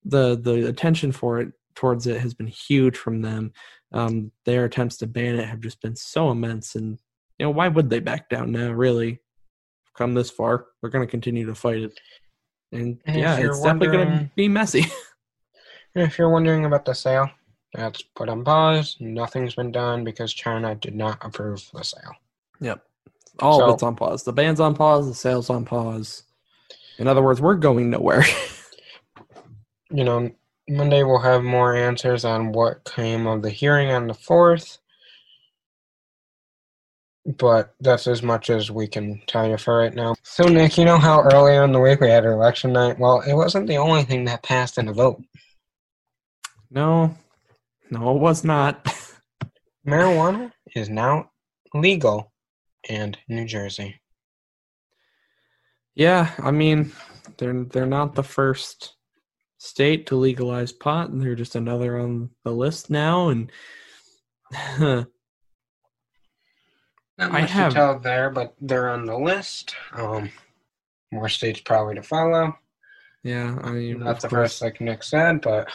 the 0.04 0.38
the 0.40 0.68
attention 0.68 1.12
for 1.12 1.40
it 1.40 1.52
towards 1.74 2.06
it 2.06 2.20
has 2.20 2.34
been 2.34 2.46
huge 2.46 2.96
from 2.96 3.22
them. 3.22 3.52
Um, 3.92 4.32
their 4.44 4.64
attempts 4.64 4.96
to 4.98 5.06
ban 5.06 5.36
it 5.36 5.48
have 5.48 5.60
just 5.60 5.80
been 5.82 5.96
so 5.96 6.30
immense, 6.30 6.74
and 6.74 6.98
you 7.38 7.46
know 7.46 7.50
why 7.50 7.68
would 7.68 7.90
they 7.90 8.00
back 8.00 8.28
down 8.28 8.52
now? 8.52 8.70
Really, 8.72 9.20
come 9.96 10.14
this 10.14 10.30
far, 10.30 10.66
we're 10.82 10.90
going 10.90 11.06
to 11.06 11.10
continue 11.10 11.46
to 11.46 11.54
fight 11.54 11.82
it, 11.82 12.00
and, 12.72 13.00
And 13.04 13.18
yeah, 13.18 13.36
it's 13.36 13.60
definitely 13.60 13.96
going 13.96 14.08
to 14.08 14.30
be 14.34 14.48
messy. 14.48 14.86
If 15.94 16.16
you're 16.16 16.28
wondering 16.28 16.64
about 16.64 16.84
the 16.84 16.92
sale, 16.92 17.30
that's 17.74 18.02
put 18.02 18.28
on 18.28 18.44
pause. 18.44 18.96
Nothing's 19.00 19.54
been 19.54 19.72
done 19.72 20.04
because 20.04 20.32
China 20.32 20.74
did 20.74 20.94
not 20.94 21.18
approve 21.22 21.68
the 21.72 21.82
sale. 21.82 22.14
Yep. 22.60 22.82
All 23.40 23.62
of 23.62 23.74
it's 23.74 23.82
on 23.82 23.94
pause. 23.94 24.24
The 24.24 24.32
ban's 24.32 24.60
on 24.60 24.74
pause. 24.74 25.06
The 25.06 25.14
sales 25.14 25.50
on 25.50 25.64
pause. 25.64 26.24
In 26.98 27.06
other 27.06 27.22
words, 27.22 27.40
we're 27.40 27.54
going 27.54 27.90
nowhere. 27.90 28.24
You 29.90 30.04
know, 30.04 30.30
Monday 30.68 31.02
we'll 31.02 31.20
have 31.20 31.42
more 31.42 31.74
answers 31.74 32.24
on 32.24 32.52
what 32.52 32.84
came 32.84 33.26
of 33.26 33.40
the 33.40 33.48
hearing 33.48 33.90
on 33.90 34.06
the 34.06 34.12
4th. 34.12 34.78
But 37.24 37.74
that's 37.80 38.06
as 38.06 38.22
much 38.22 38.50
as 38.50 38.70
we 38.70 38.86
can 38.86 39.22
tell 39.26 39.48
you 39.48 39.56
for 39.56 39.78
right 39.78 39.94
now. 39.94 40.14
So, 40.22 40.44
Nick, 40.44 40.76
you 40.76 40.84
know 40.84 40.98
how 40.98 41.22
earlier 41.22 41.64
in 41.64 41.72
the 41.72 41.80
week 41.80 42.00
we 42.00 42.08
had 42.08 42.24
election 42.24 42.72
night? 42.72 42.98
Well, 42.98 43.20
it 43.20 43.34
wasn't 43.34 43.66
the 43.66 43.78
only 43.78 44.02
thing 44.02 44.24
that 44.26 44.42
passed 44.42 44.76
in 44.76 44.88
a 44.88 44.92
vote. 44.92 45.22
no, 46.70 47.16
no, 47.90 48.14
it 48.16 48.20
was 48.20 48.44
not. 48.44 48.84
Marijuana 49.86 50.52
is 50.74 50.88
now 50.88 51.30
legal 51.74 52.32
in 52.88 53.14
New 53.28 53.44
Jersey. 53.46 54.00
yeah, 55.94 56.30
I 56.38 56.50
mean, 56.50 56.92
they're 57.38 57.64
they're 57.64 57.86
not 57.86 58.14
the 58.14 58.22
first 58.22 58.94
state 59.58 60.06
to 60.06 60.16
legalize 60.16 60.72
pot, 60.72 61.10
and 61.10 61.20
they're 61.20 61.34
just 61.34 61.56
another 61.56 61.98
on 61.98 62.30
the 62.44 62.52
list 62.52 62.90
now. 62.90 63.28
And 63.30 63.50
Not 67.18 67.32
I 67.32 67.40
much 67.42 67.50
have- 67.50 67.72
to 67.72 67.74
tell 67.74 67.98
there, 67.98 68.30
but 68.30 68.54
they're 68.60 68.90
on 68.90 69.04
the 69.04 69.16
list. 69.18 69.74
Um, 69.92 70.30
more 71.10 71.28
states 71.28 71.60
probably 71.60 71.94
to 71.96 72.02
follow. 72.02 72.56
yeah, 73.24 73.58
I 73.62 73.70
mean, 73.72 74.00
Not 74.00 74.20
the 74.20 74.28
course, 74.28 74.58
first, 74.58 74.62
like 74.62 74.80
Nick 74.80 75.02
said, 75.02 75.40
but 75.40 75.68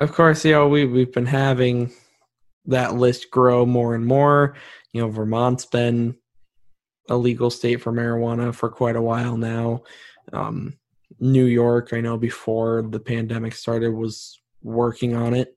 of 0.00 0.12
course, 0.12 0.44
you 0.44 0.52
know, 0.52 0.68
we 0.68 0.84
we've 0.86 1.12
been 1.12 1.26
having 1.26 1.92
that 2.66 2.94
list 2.94 3.30
grow 3.30 3.64
more 3.64 3.94
and 3.94 4.04
more. 4.04 4.54
You 4.92 5.02
know, 5.02 5.08
Vermont's 5.08 5.66
been 5.66 6.16
a 7.08 7.16
legal 7.16 7.50
state 7.50 7.80
for 7.80 7.92
marijuana 7.92 8.54
for 8.54 8.68
quite 8.68 8.96
a 8.96 9.02
while 9.02 9.36
now. 9.36 9.82
Um, 10.32 10.74
New 11.18 11.44
York, 11.44 11.92
I 11.92 12.00
know 12.00 12.16
before 12.16 12.82
the 12.82 13.00
pandemic 13.00 13.54
started, 13.54 13.90
was 13.92 14.40
working 14.62 15.14
on 15.16 15.34
it. 15.34 15.56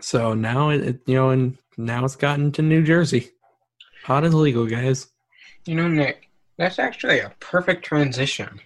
So 0.00 0.34
now 0.34 0.70
it, 0.70 0.80
it 0.82 1.00
you 1.06 1.14
know, 1.14 1.30
and 1.30 1.58
now 1.76 2.04
it's 2.04 2.16
gotten 2.16 2.52
to 2.52 2.62
New 2.62 2.82
Jersey. 2.82 3.30
Pot 4.04 4.24
is 4.24 4.34
legal, 4.34 4.66
guys. 4.66 5.08
you 5.66 5.74
know, 5.74 5.88
Nick, 5.88 6.28
that's 6.56 6.78
actually 6.78 7.20
a 7.20 7.32
perfect 7.40 7.84
transition 7.84 8.60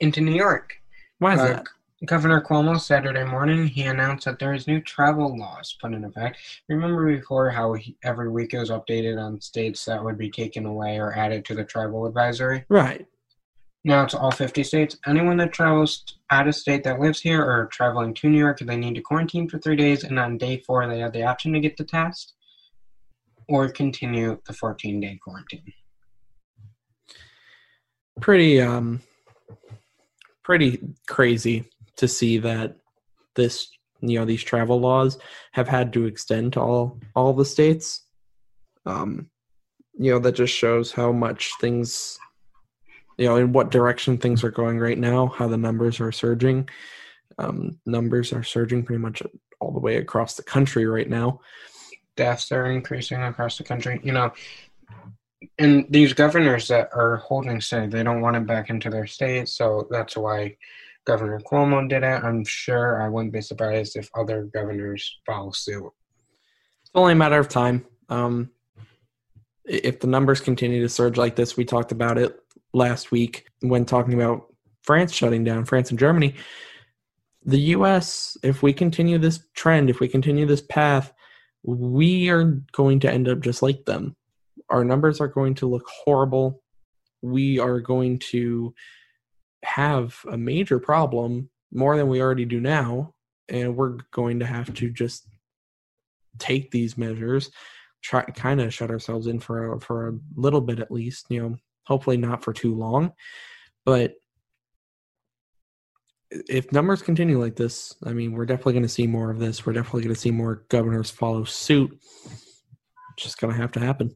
into 0.00 0.20
New 0.20 0.34
York. 0.34 0.74
Why 1.18 1.34
is 1.34 1.40
Uh, 1.40 1.46
that? 1.48 1.66
Governor 2.04 2.40
Cuomo 2.40 2.80
Saturday 2.80 3.24
morning 3.24 3.66
he 3.66 3.82
announced 3.82 4.24
that 4.26 4.38
there 4.38 4.54
is 4.54 4.68
new 4.68 4.80
travel 4.80 5.36
laws 5.36 5.76
put 5.80 5.92
in 5.92 6.04
effect. 6.04 6.38
Remember 6.68 7.04
before 7.16 7.50
how 7.50 7.72
he, 7.72 7.96
every 8.04 8.30
week 8.30 8.54
it 8.54 8.58
was 8.58 8.70
updated 8.70 9.20
on 9.20 9.40
states 9.40 9.84
that 9.86 10.02
would 10.02 10.16
be 10.16 10.30
taken 10.30 10.64
away 10.64 10.98
or 10.98 11.12
added 11.16 11.44
to 11.46 11.54
the 11.54 11.64
travel 11.64 12.06
advisory. 12.06 12.64
Right. 12.68 13.04
Now 13.84 14.04
it's 14.04 14.14
all 14.14 14.30
50 14.30 14.62
states. 14.62 14.96
Anyone 15.06 15.38
that 15.38 15.52
travels 15.52 16.04
out 16.30 16.46
of 16.46 16.54
state 16.54 16.84
that 16.84 17.00
lives 17.00 17.20
here 17.20 17.42
or 17.42 17.66
traveling 17.66 18.14
to 18.14 18.28
New 18.28 18.38
York, 18.38 18.60
they 18.60 18.76
need 18.76 18.94
to 18.94 19.00
quarantine 19.00 19.48
for 19.48 19.58
three 19.58 19.76
days, 19.76 20.04
and 20.04 20.18
on 20.20 20.38
day 20.38 20.58
four 20.58 20.86
they 20.86 21.00
have 21.00 21.12
the 21.12 21.24
option 21.24 21.52
to 21.52 21.60
get 21.60 21.76
the 21.76 21.84
test 21.84 22.34
or 23.48 23.68
continue 23.68 24.38
the 24.46 24.52
14 24.52 25.00
day 25.00 25.18
quarantine. 25.22 25.72
pretty 28.20 28.60
um 28.60 29.00
pretty 30.42 30.80
crazy 31.06 31.64
to 31.98 32.08
see 32.08 32.38
that 32.38 32.76
this 33.36 33.68
you 34.00 34.18
know 34.18 34.24
these 34.24 34.42
travel 34.42 34.80
laws 34.80 35.18
have 35.52 35.68
had 35.68 35.92
to 35.92 36.06
extend 36.06 36.52
to 36.52 36.60
all 36.60 36.98
all 37.14 37.32
the 37.32 37.44
states 37.44 38.06
um 38.86 39.28
you 39.98 40.12
know 40.12 40.18
that 40.18 40.32
just 40.32 40.54
shows 40.54 40.92
how 40.92 41.12
much 41.12 41.52
things 41.60 42.18
you 43.18 43.26
know 43.26 43.36
in 43.36 43.52
what 43.52 43.70
direction 43.70 44.16
things 44.16 44.42
are 44.44 44.50
going 44.50 44.78
right 44.78 44.98
now, 44.98 45.26
how 45.26 45.48
the 45.48 45.58
numbers 45.58 46.00
are 46.00 46.12
surging. 46.12 46.68
Um, 47.36 47.78
numbers 47.84 48.32
are 48.32 48.42
surging 48.42 48.84
pretty 48.84 49.02
much 49.02 49.22
all 49.60 49.72
the 49.72 49.80
way 49.80 49.96
across 49.96 50.34
the 50.36 50.42
country 50.42 50.86
right 50.86 51.08
now. 51.08 51.40
Deaths 52.16 52.50
are 52.50 52.66
increasing 52.66 53.22
across 53.22 53.58
the 53.58 53.64
country. 53.64 54.00
You 54.02 54.12
know, 54.12 54.32
and 55.58 55.84
these 55.90 56.12
governors 56.12 56.68
that 56.68 56.90
are 56.92 57.16
holding 57.16 57.60
say 57.60 57.86
they 57.86 58.02
don't 58.02 58.20
want 58.20 58.36
it 58.36 58.46
back 58.46 58.70
into 58.70 58.88
their 58.88 59.06
state, 59.06 59.48
so 59.48 59.86
that's 59.90 60.16
why 60.16 60.56
Governor 61.08 61.40
Cuomo 61.40 61.88
did 61.88 62.04
it. 62.04 62.22
I'm 62.22 62.44
sure 62.44 63.02
I 63.02 63.08
wouldn't 63.08 63.32
be 63.32 63.40
surprised 63.40 63.96
if 63.96 64.08
other 64.14 64.44
governors 64.44 65.18
follow 65.26 65.50
suit. 65.50 65.90
It's 66.82 66.90
only 66.94 67.14
a 67.14 67.16
matter 67.16 67.38
of 67.38 67.48
time. 67.48 67.84
Um, 68.08 68.50
if 69.64 69.98
the 69.98 70.06
numbers 70.06 70.40
continue 70.40 70.80
to 70.82 70.88
surge 70.88 71.16
like 71.16 71.34
this, 71.34 71.56
we 71.56 71.64
talked 71.64 71.90
about 71.90 72.16
it 72.18 72.38
last 72.72 73.10
week 73.10 73.48
when 73.60 73.84
talking 73.84 74.14
about 74.14 74.54
France 74.82 75.12
shutting 75.12 75.42
down, 75.42 75.64
France 75.64 75.90
and 75.90 75.98
Germany. 75.98 76.34
The 77.44 77.60
US, 77.76 78.36
if 78.42 78.62
we 78.62 78.72
continue 78.72 79.18
this 79.18 79.40
trend, 79.54 79.90
if 79.90 79.98
we 79.98 80.06
continue 80.06 80.46
this 80.46 80.62
path, 80.62 81.12
we 81.64 82.28
are 82.28 82.44
going 82.72 83.00
to 83.00 83.10
end 83.10 83.28
up 83.28 83.40
just 83.40 83.62
like 83.62 83.84
them 83.84 84.14
our 84.70 84.84
numbers 84.84 85.20
are 85.20 85.28
going 85.28 85.54
to 85.54 85.68
look 85.68 85.86
horrible. 86.04 86.62
We 87.22 87.58
are 87.58 87.80
going 87.80 88.18
to 88.30 88.74
have 89.64 90.16
a 90.30 90.36
major 90.36 90.78
problem 90.78 91.50
more 91.72 91.96
than 91.96 92.08
we 92.08 92.20
already 92.20 92.44
do 92.44 92.60
now. 92.60 93.14
And 93.48 93.76
we're 93.76 93.98
going 94.12 94.40
to 94.40 94.46
have 94.46 94.72
to 94.74 94.90
just 94.90 95.26
take 96.38 96.70
these 96.70 96.98
measures, 96.98 97.50
try 98.02 98.22
kind 98.22 98.60
of 98.60 98.72
shut 98.74 98.90
ourselves 98.90 99.26
in 99.26 99.40
for 99.40 99.74
a, 99.74 99.80
for 99.80 100.08
a 100.08 100.18
little 100.36 100.60
bit 100.60 100.80
at 100.80 100.90
least, 100.90 101.26
you 101.30 101.42
know, 101.42 101.56
hopefully 101.86 102.16
not 102.16 102.44
for 102.44 102.52
too 102.52 102.74
long. 102.74 103.12
But 103.86 104.14
if 106.30 106.70
numbers 106.72 107.00
continue 107.00 107.40
like 107.40 107.56
this, 107.56 107.94
I 108.04 108.12
mean, 108.12 108.32
we're 108.32 108.44
definitely 108.44 108.74
going 108.74 108.82
to 108.82 108.88
see 108.88 109.06
more 109.06 109.30
of 109.30 109.38
this. 109.38 109.64
We're 109.64 109.72
definitely 109.72 110.02
going 110.02 110.14
to 110.14 110.20
see 110.20 110.30
more 110.30 110.66
governors 110.68 111.10
follow 111.10 111.44
suit. 111.44 111.98
It's 113.14 113.24
just 113.24 113.40
going 113.40 113.54
to 113.54 113.58
have 113.58 113.72
to 113.72 113.80
happen. 113.80 114.14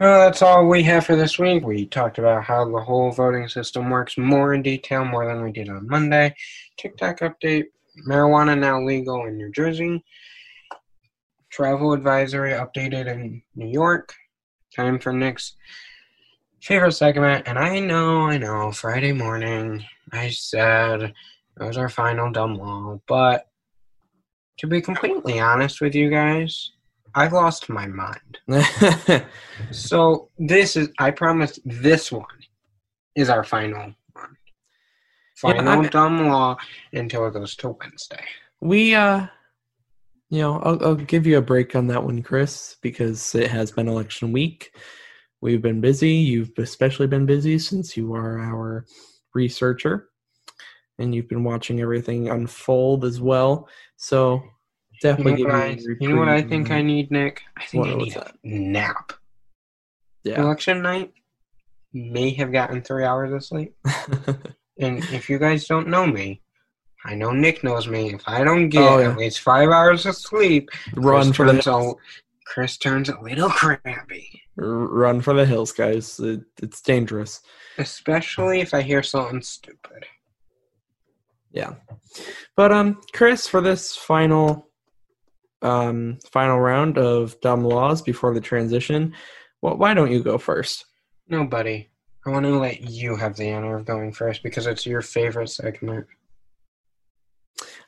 Well, 0.00 0.20
that's 0.20 0.40
all 0.40 0.66
we 0.66 0.82
have 0.84 1.04
for 1.04 1.14
this 1.14 1.38
week. 1.38 1.62
We 1.62 1.84
talked 1.84 2.16
about 2.16 2.42
how 2.42 2.64
the 2.64 2.80
whole 2.80 3.12
voting 3.12 3.46
system 3.48 3.90
works 3.90 4.16
more 4.16 4.54
in 4.54 4.62
detail, 4.62 5.04
more 5.04 5.26
than 5.26 5.44
we 5.44 5.52
did 5.52 5.68
on 5.68 5.86
Monday. 5.86 6.34
TikTok 6.78 7.18
update 7.18 7.66
marijuana 8.08 8.58
now 8.58 8.82
legal 8.82 9.26
in 9.26 9.36
New 9.36 9.52
Jersey. 9.52 10.02
Travel 11.50 11.92
advisory 11.92 12.52
updated 12.52 13.08
in 13.08 13.42
New 13.54 13.68
York. 13.68 14.14
Time 14.74 14.98
for 14.98 15.12
Nick's 15.12 15.56
favorite 16.62 16.92
segment. 16.92 17.46
And 17.46 17.58
I 17.58 17.78
know, 17.78 18.22
I 18.22 18.38
know, 18.38 18.72
Friday 18.72 19.12
morning 19.12 19.84
I 20.14 20.30
said 20.30 21.02
it 21.02 21.14
was 21.62 21.76
our 21.76 21.90
final 21.90 22.32
dumb 22.32 22.54
law, 22.54 22.98
but 23.06 23.48
to 24.60 24.66
be 24.66 24.80
completely 24.80 25.40
honest 25.40 25.82
with 25.82 25.94
you 25.94 26.08
guys, 26.08 26.72
I 27.14 27.28
lost 27.28 27.68
my 27.68 27.86
mind. 27.86 28.38
so 29.70 30.28
this 30.38 30.76
is 30.76 30.88
I 30.98 31.10
promise 31.10 31.58
this 31.64 32.12
one 32.12 32.24
is 33.14 33.28
our 33.28 33.44
final 33.44 33.92
one. 34.12 34.36
Final 35.36 35.82
yeah, 35.82 35.90
dumb 35.90 36.28
law 36.28 36.56
until 36.92 37.26
it 37.26 37.32
goes 37.32 37.56
to 37.56 37.70
Wednesday. 37.80 38.24
We 38.60 38.94
uh 38.94 39.26
you 40.30 40.42
know, 40.42 40.60
I'll, 40.60 40.84
I'll 40.84 40.94
give 40.94 41.26
you 41.26 41.38
a 41.38 41.42
break 41.42 41.74
on 41.74 41.88
that 41.88 42.04
one, 42.04 42.22
Chris, 42.22 42.76
because 42.82 43.34
it 43.34 43.50
has 43.50 43.72
been 43.72 43.88
election 43.88 44.30
week. 44.30 44.76
We've 45.40 45.60
been 45.60 45.80
busy. 45.80 46.12
You've 46.12 46.52
especially 46.56 47.08
been 47.08 47.26
busy 47.26 47.58
since 47.58 47.96
you 47.96 48.14
are 48.14 48.38
our 48.38 48.86
researcher 49.34 50.10
and 51.00 51.14
you've 51.14 51.28
been 51.28 51.42
watching 51.42 51.80
everything 51.80 52.28
unfold 52.28 53.04
as 53.04 53.20
well. 53.20 53.68
So 53.96 54.42
definitely 55.00 55.40
you 55.40 55.48
know, 55.48 55.54
I, 55.54 55.78
you 56.00 56.08
know 56.08 56.16
what 56.16 56.28
I 56.28 56.42
think 56.42 56.70
I 56.70 56.82
need, 56.82 57.10
Nick? 57.10 57.42
I 57.56 57.64
think 57.64 57.84
what, 57.84 57.94
I 57.94 57.96
need 57.96 58.16
a 58.16 58.32
nap. 58.44 59.12
Yeah. 60.24 60.42
Election 60.42 60.82
night 60.82 61.12
may 61.92 62.30
have 62.34 62.52
gotten 62.52 62.82
three 62.82 63.04
hours 63.04 63.32
of 63.32 63.44
sleep. 63.44 63.74
and 64.78 65.02
if 65.12 65.28
you 65.28 65.38
guys 65.38 65.66
don't 65.66 65.88
know 65.88 66.06
me, 66.06 66.42
I 67.04 67.14
know 67.14 67.32
Nick 67.32 67.64
knows 67.64 67.88
me. 67.88 68.12
If 68.12 68.22
I 68.26 68.44
don't 68.44 68.68
get 68.68 68.82
oh, 68.82 68.98
yeah. 68.98 69.10
at 69.10 69.16
least 69.16 69.40
five 69.40 69.70
hours 69.70 70.04
of 70.06 70.16
sleep, 70.16 70.68
run 70.94 71.26
Chris 71.26 71.36
for 71.36 71.46
the 71.46 71.62
hills. 71.62 71.96
Chris 72.46 72.76
turns 72.76 73.08
a 73.08 73.20
little 73.20 73.48
crabby. 73.48 74.42
Run 74.56 75.20
for 75.20 75.32
the 75.32 75.46
hills, 75.46 75.72
guys. 75.72 76.18
It, 76.20 76.42
it's 76.62 76.80
dangerous. 76.82 77.40
Especially 77.78 78.60
if 78.60 78.74
I 78.74 78.82
hear 78.82 79.02
something 79.02 79.40
stupid. 79.40 80.04
Yeah. 81.52 81.74
But 82.56 82.72
um 82.72 83.00
Chris, 83.12 83.46
for 83.46 83.60
this 83.60 83.96
final 83.96 84.69
um, 85.62 86.18
final 86.30 86.58
round 86.58 86.98
of 86.98 87.40
dumb 87.40 87.64
laws 87.64 88.02
before 88.02 88.34
the 88.34 88.40
transition. 88.40 89.14
Well, 89.62 89.76
why 89.76 89.94
don't 89.94 90.10
you 90.10 90.22
go 90.22 90.38
first? 90.38 90.86
No, 91.28 91.44
buddy. 91.44 91.90
I 92.26 92.30
want 92.30 92.44
to 92.44 92.58
let 92.58 92.82
you 92.82 93.16
have 93.16 93.36
the 93.36 93.52
honor 93.52 93.76
of 93.76 93.86
going 93.86 94.12
first 94.12 94.42
because 94.42 94.66
it's 94.66 94.84
your 94.84 95.00
favorite 95.00 95.48
segment. 95.48 96.06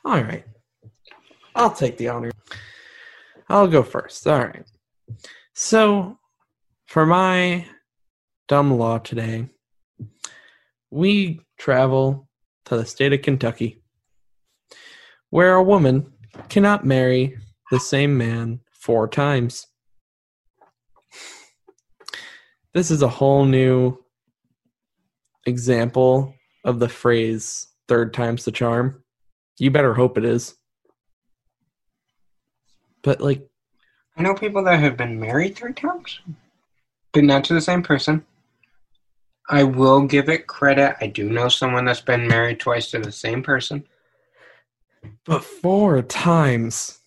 All 0.05 0.21
right. 0.21 0.45
I'll 1.55 1.71
take 1.71 1.99
the 1.99 2.09
honor. 2.09 2.31
I'll 3.49 3.69
go 3.69 3.83
first. 3.83 4.27
All 4.27 4.39
right. 4.39 4.65
So, 5.55 6.19
for 6.87 7.05
my 7.05 7.67
dumb 8.49 8.79
law 8.79 8.99
today, 8.99 9.49
we 10.91 11.41
travel 11.59 12.29
to 12.67 12.77
the 12.77 12.87
state 12.87 13.13
of 13.13 13.23
Kentucky, 13.23 13.83
where 15.31 15.55
a 15.55 15.63
woman 15.63 16.13
cannot 16.49 16.87
marry 16.87 17.39
the 17.73 17.81
same 17.81 18.19
man 18.19 18.61
four 18.71 19.09
times. 19.09 19.67
This 22.75 22.91
is 22.91 23.01
a 23.01 23.09
whole 23.09 23.47
new 23.47 23.97
example 25.47 26.35
of 26.67 26.79
the 26.79 26.89
phrase 26.91 27.69
third 27.89 28.13
time's 28.13 28.45
the 28.45 28.53
charm. 28.53 29.03
You 29.59 29.71
better 29.71 29.95
hope 29.95 30.19
it 30.19 30.25
is. 30.27 30.55
But 33.03 33.23
like 33.23 33.49
I 34.19 34.23
know 34.23 34.35
people 34.35 34.63
that 34.65 34.79
have 34.79 34.99
been 34.99 35.19
married 35.19 35.57
three 35.57 35.73
times, 35.73 36.21
but 37.13 37.25
not 37.25 37.43
to 37.45 37.55
the 37.55 37.61
same 37.63 37.83
person. 37.83 38.23
I 39.49 39.63
will 39.63 40.03
give 40.03 40.29
it 40.29 40.47
credit. 40.47 40.97
I 41.01 41.07
do 41.07 41.31
know 41.31 41.49
someone 41.49 41.87
that's 41.87 42.03
been 42.03 42.29
married 42.29 42.61
twice 42.61 42.91
to 42.91 42.99
the 42.99 43.11
same 43.11 43.43
person. 43.43 43.85
But 45.25 45.43
four 45.43 46.03
times. 46.03 46.99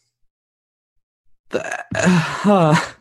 Uh, 1.52 2.76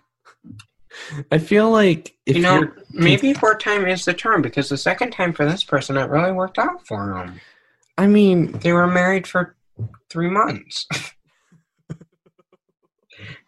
I 1.30 1.38
feel 1.38 1.70
like 1.70 2.16
if 2.24 2.37
you 2.37 2.42
know, 2.42 2.70
maybe 2.90 3.35
fourth 3.35 3.59
time 3.59 3.87
is 3.87 4.04
the 4.04 4.14
term 4.14 4.42
because 4.42 4.68
the 4.68 4.76
second 4.76 5.11
time 5.11 5.33
for 5.33 5.44
this 5.44 5.64
person, 5.64 5.96
it 5.96 6.09
really 6.09 6.33
worked 6.33 6.59
out 6.59 6.87
for 6.87 7.14
them. 7.14 7.40
I 7.98 8.07
mean, 8.07 8.52
they 8.52 8.72
were 8.72 8.87
married 8.87 9.26
for 9.26 9.57
three 10.09 10.30
months. 10.30 10.87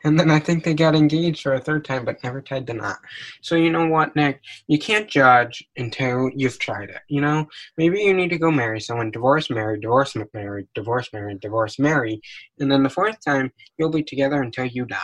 and 0.04 0.18
then 0.18 0.30
I 0.30 0.38
think 0.38 0.64
they 0.64 0.74
got 0.74 0.94
engaged 0.94 1.42
for 1.42 1.54
a 1.54 1.60
third 1.60 1.84
time, 1.84 2.04
but 2.04 2.22
never 2.22 2.40
tied 2.40 2.66
the 2.66 2.74
knot. 2.74 2.98
So 3.40 3.54
you 3.54 3.70
know 3.70 3.86
what, 3.86 4.14
Nick? 4.16 4.40
You 4.68 4.78
can't 4.78 5.08
judge 5.08 5.66
until 5.76 6.30
you've 6.34 6.58
tried 6.58 6.90
it. 6.90 7.02
You 7.08 7.20
know, 7.20 7.48
maybe 7.76 8.00
you 8.00 8.14
need 8.14 8.30
to 8.30 8.38
go 8.38 8.50
marry 8.50 8.80
someone, 8.80 9.10
divorce, 9.10 9.50
marry, 9.50 9.80
divorce, 9.80 10.16
marry, 10.32 10.66
divorce, 10.74 11.08
marry, 11.12 11.34
divorce, 11.36 11.78
marry, 11.78 12.20
and 12.58 12.70
then 12.70 12.82
the 12.82 12.90
fourth 12.90 13.22
time 13.24 13.52
you'll 13.78 13.90
be 13.90 14.02
together 14.02 14.42
until 14.42 14.66
you 14.66 14.84
die. 14.84 14.98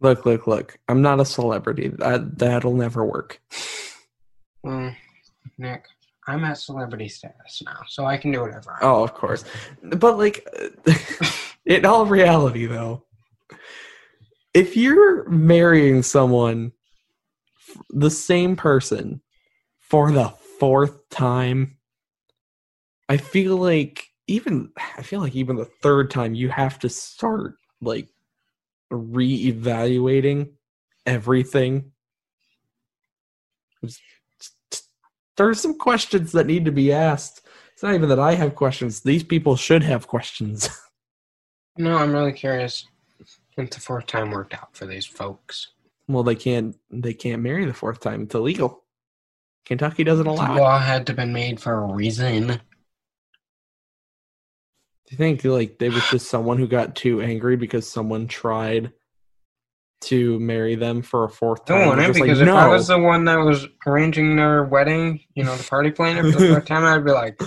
Look, 0.00 0.26
look, 0.26 0.46
look! 0.46 0.78
I'm 0.88 1.00
not 1.00 1.20
a 1.20 1.24
celebrity. 1.24 1.88
That 1.88 2.38
that'll 2.38 2.74
never 2.74 3.04
work. 3.04 3.40
Well, 4.62 4.94
Nick, 5.58 5.86
I'm 6.26 6.44
at 6.44 6.58
celebrity 6.58 7.08
status 7.08 7.62
now, 7.64 7.80
so 7.88 8.04
I 8.04 8.18
can 8.18 8.30
do 8.30 8.42
whatever. 8.42 8.72
I 8.72 8.78
oh, 8.82 9.02
of 9.02 9.14
course, 9.14 9.44
but 9.82 10.18
like, 10.18 10.46
in 11.66 11.86
all 11.86 12.04
reality, 12.04 12.66
though 12.66 13.06
if 14.56 14.74
you're 14.74 15.28
marrying 15.28 16.02
someone, 16.02 16.72
the 17.90 18.10
same 18.10 18.56
person, 18.56 19.20
for 19.78 20.10
the 20.10 20.30
fourth 20.58 21.10
time, 21.10 21.76
I 23.06 23.18
feel 23.18 23.58
like 23.58 24.06
even 24.26 24.70
I 24.96 25.02
feel 25.02 25.20
like 25.20 25.36
even 25.36 25.56
the 25.56 25.66
third 25.66 26.10
time 26.10 26.34
you 26.34 26.48
have 26.48 26.78
to 26.80 26.88
start 26.88 27.56
like 27.82 28.08
reevaluating 28.90 30.52
everything. 31.04 31.92
There's 35.36 35.60
some 35.60 35.76
questions 35.76 36.32
that 36.32 36.46
need 36.46 36.64
to 36.64 36.72
be 36.72 36.94
asked. 36.94 37.42
It's 37.74 37.82
not 37.82 37.94
even 37.94 38.08
that 38.08 38.18
I 38.18 38.34
have 38.34 38.54
questions. 38.54 39.02
These 39.02 39.22
people 39.22 39.54
should 39.54 39.82
have 39.82 40.06
questions. 40.06 40.70
no, 41.76 41.98
I'm 41.98 42.12
really 42.12 42.32
curious 42.32 42.86
if 43.56 43.70
the 43.70 43.80
fourth 43.80 44.06
time 44.06 44.30
worked 44.30 44.54
out 44.54 44.76
for 44.76 44.86
these 44.86 45.06
folks. 45.06 45.68
Well, 46.08 46.22
they 46.22 46.34
can't 46.36 46.76
they 46.90 47.14
can't 47.14 47.42
marry 47.42 47.64
the 47.64 47.74
fourth 47.74 48.00
time. 48.00 48.22
It's 48.22 48.34
illegal. 48.34 48.84
Kentucky 49.64 50.04
doesn't 50.04 50.24
The 50.24 50.30
allow 50.30 50.56
it. 50.56 50.60
law 50.60 50.78
had 50.78 51.06
to 51.08 51.14
been 51.14 51.32
made 51.32 51.58
for 51.60 51.72
a 51.74 51.92
reason. 51.92 52.46
Do 52.48 52.58
you 55.10 55.16
think 55.16 55.44
like 55.44 55.78
there 55.78 55.90
was 55.90 56.06
just 56.10 56.28
someone 56.28 56.58
who 56.58 56.66
got 56.66 56.94
too 56.96 57.20
angry 57.20 57.56
because 57.56 57.88
someone 57.88 58.26
tried 58.26 58.92
to 60.02 60.38
marry 60.40 60.74
them 60.74 61.02
for 61.02 61.24
a 61.24 61.28
fourth 61.28 61.64
time? 61.64 61.86
Want 61.86 62.00
it 62.00 62.06
just 62.08 62.20
like, 62.20 62.26
because 62.28 62.40
if 62.40 62.48
I 62.48 62.68
was 62.68 62.88
the 62.88 62.98
one 62.98 63.24
that 63.24 63.36
was 63.36 63.66
arranging 63.86 64.36
their 64.36 64.64
wedding, 64.64 65.20
you 65.34 65.44
know, 65.44 65.56
the 65.56 65.64
party 65.64 65.90
planner 65.90 66.22
for 66.30 66.38
the 66.38 66.48
fourth 66.48 66.64
time, 66.66 66.84
I'd 66.84 67.04
be 67.04 67.12
like, 67.12 67.40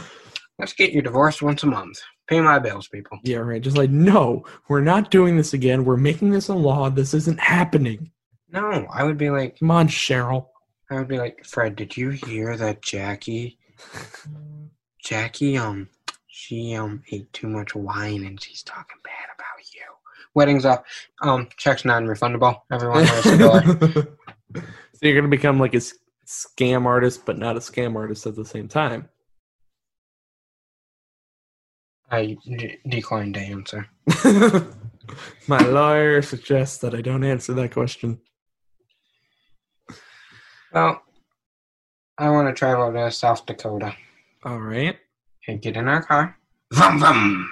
"Let's 0.57 0.73
get 0.73 0.91
you 0.91 1.01
divorced 1.01 1.41
once 1.41 1.63
a 1.63 1.67
month. 1.67 1.99
Pay 2.29 2.41
my 2.41 2.59
bills, 2.59 2.87
people." 2.87 3.19
Yeah, 3.23 3.37
right. 3.37 3.61
Just 3.61 3.77
like, 3.77 3.89
no, 3.89 4.45
we're 4.67 4.81
not 4.81 5.11
doing 5.11 5.35
this 5.35 5.53
again. 5.53 5.83
We're 5.83 5.97
making 5.97 6.29
this 6.31 6.47
a 6.47 6.55
law. 6.55 6.89
This 6.89 7.13
isn't 7.13 7.39
happening. 7.39 8.11
No, 8.51 8.87
I 8.91 9.03
would 9.03 9.17
be 9.17 9.29
like, 9.29 9.59
Come 9.59 9.71
on, 9.71 9.87
Cheryl. 9.87 10.47
I 10.89 10.95
would 10.95 11.07
be 11.07 11.17
like, 11.17 11.45
Fred, 11.45 11.75
did 11.75 11.95
you 11.97 12.09
hear 12.09 12.57
that 12.57 12.81
Jackie, 12.81 13.59
Jackie, 15.03 15.57
um, 15.57 15.87
she 16.39 16.73
um 16.73 17.03
ate 17.11 17.31
too 17.33 17.47
much 17.47 17.75
wine 17.75 18.25
and 18.25 18.41
she's 18.41 18.63
talking 18.63 18.97
bad 19.03 19.27
about 19.35 19.75
you. 19.75 19.81
Weddings 20.33 20.65
off. 20.65 20.83
Um, 21.21 21.49
check's 21.57 21.83
non-refundable. 21.83 22.61
Everyone 22.71 23.03
knows 23.03 23.23
the 23.23 23.37
door. 23.37 24.63
so 24.93 24.99
you're 25.01 25.15
gonna 25.15 25.27
become 25.27 25.59
like 25.59 25.75
a 25.75 25.81
scam 26.25 26.85
artist, 26.85 27.25
but 27.25 27.37
not 27.37 27.57
a 27.57 27.59
scam 27.59 27.95
artist 27.95 28.25
at 28.25 28.35
the 28.35 28.45
same 28.45 28.67
time. 28.67 29.09
I 32.11 32.37
d- 32.45 32.77
declined 32.87 33.35
to 33.35 33.39
answer. 33.39 33.87
My 35.47 35.59
lawyer 35.59 36.21
suggests 36.21 36.77
that 36.79 36.93
I 36.95 37.01
don't 37.01 37.23
answer 37.23 37.53
that 37.53 37.71
question. 37.71 38.19
Well, 40.73 41.01
I 42.17 42.29
want 42.29 42.47
to 42.47 42.53
travel 42.57 42.91
to 42.93 43.11
South 43.11 43.45
Dakota. 43.45 43.93
All 44.43 44.59
right. 44.59 44.97
and 45.47 45.61
get 45.61 45.75
in 45.77 45.87
our 45.87 46.03
car. 46.03 46.37
Vroom, 46.71 47.49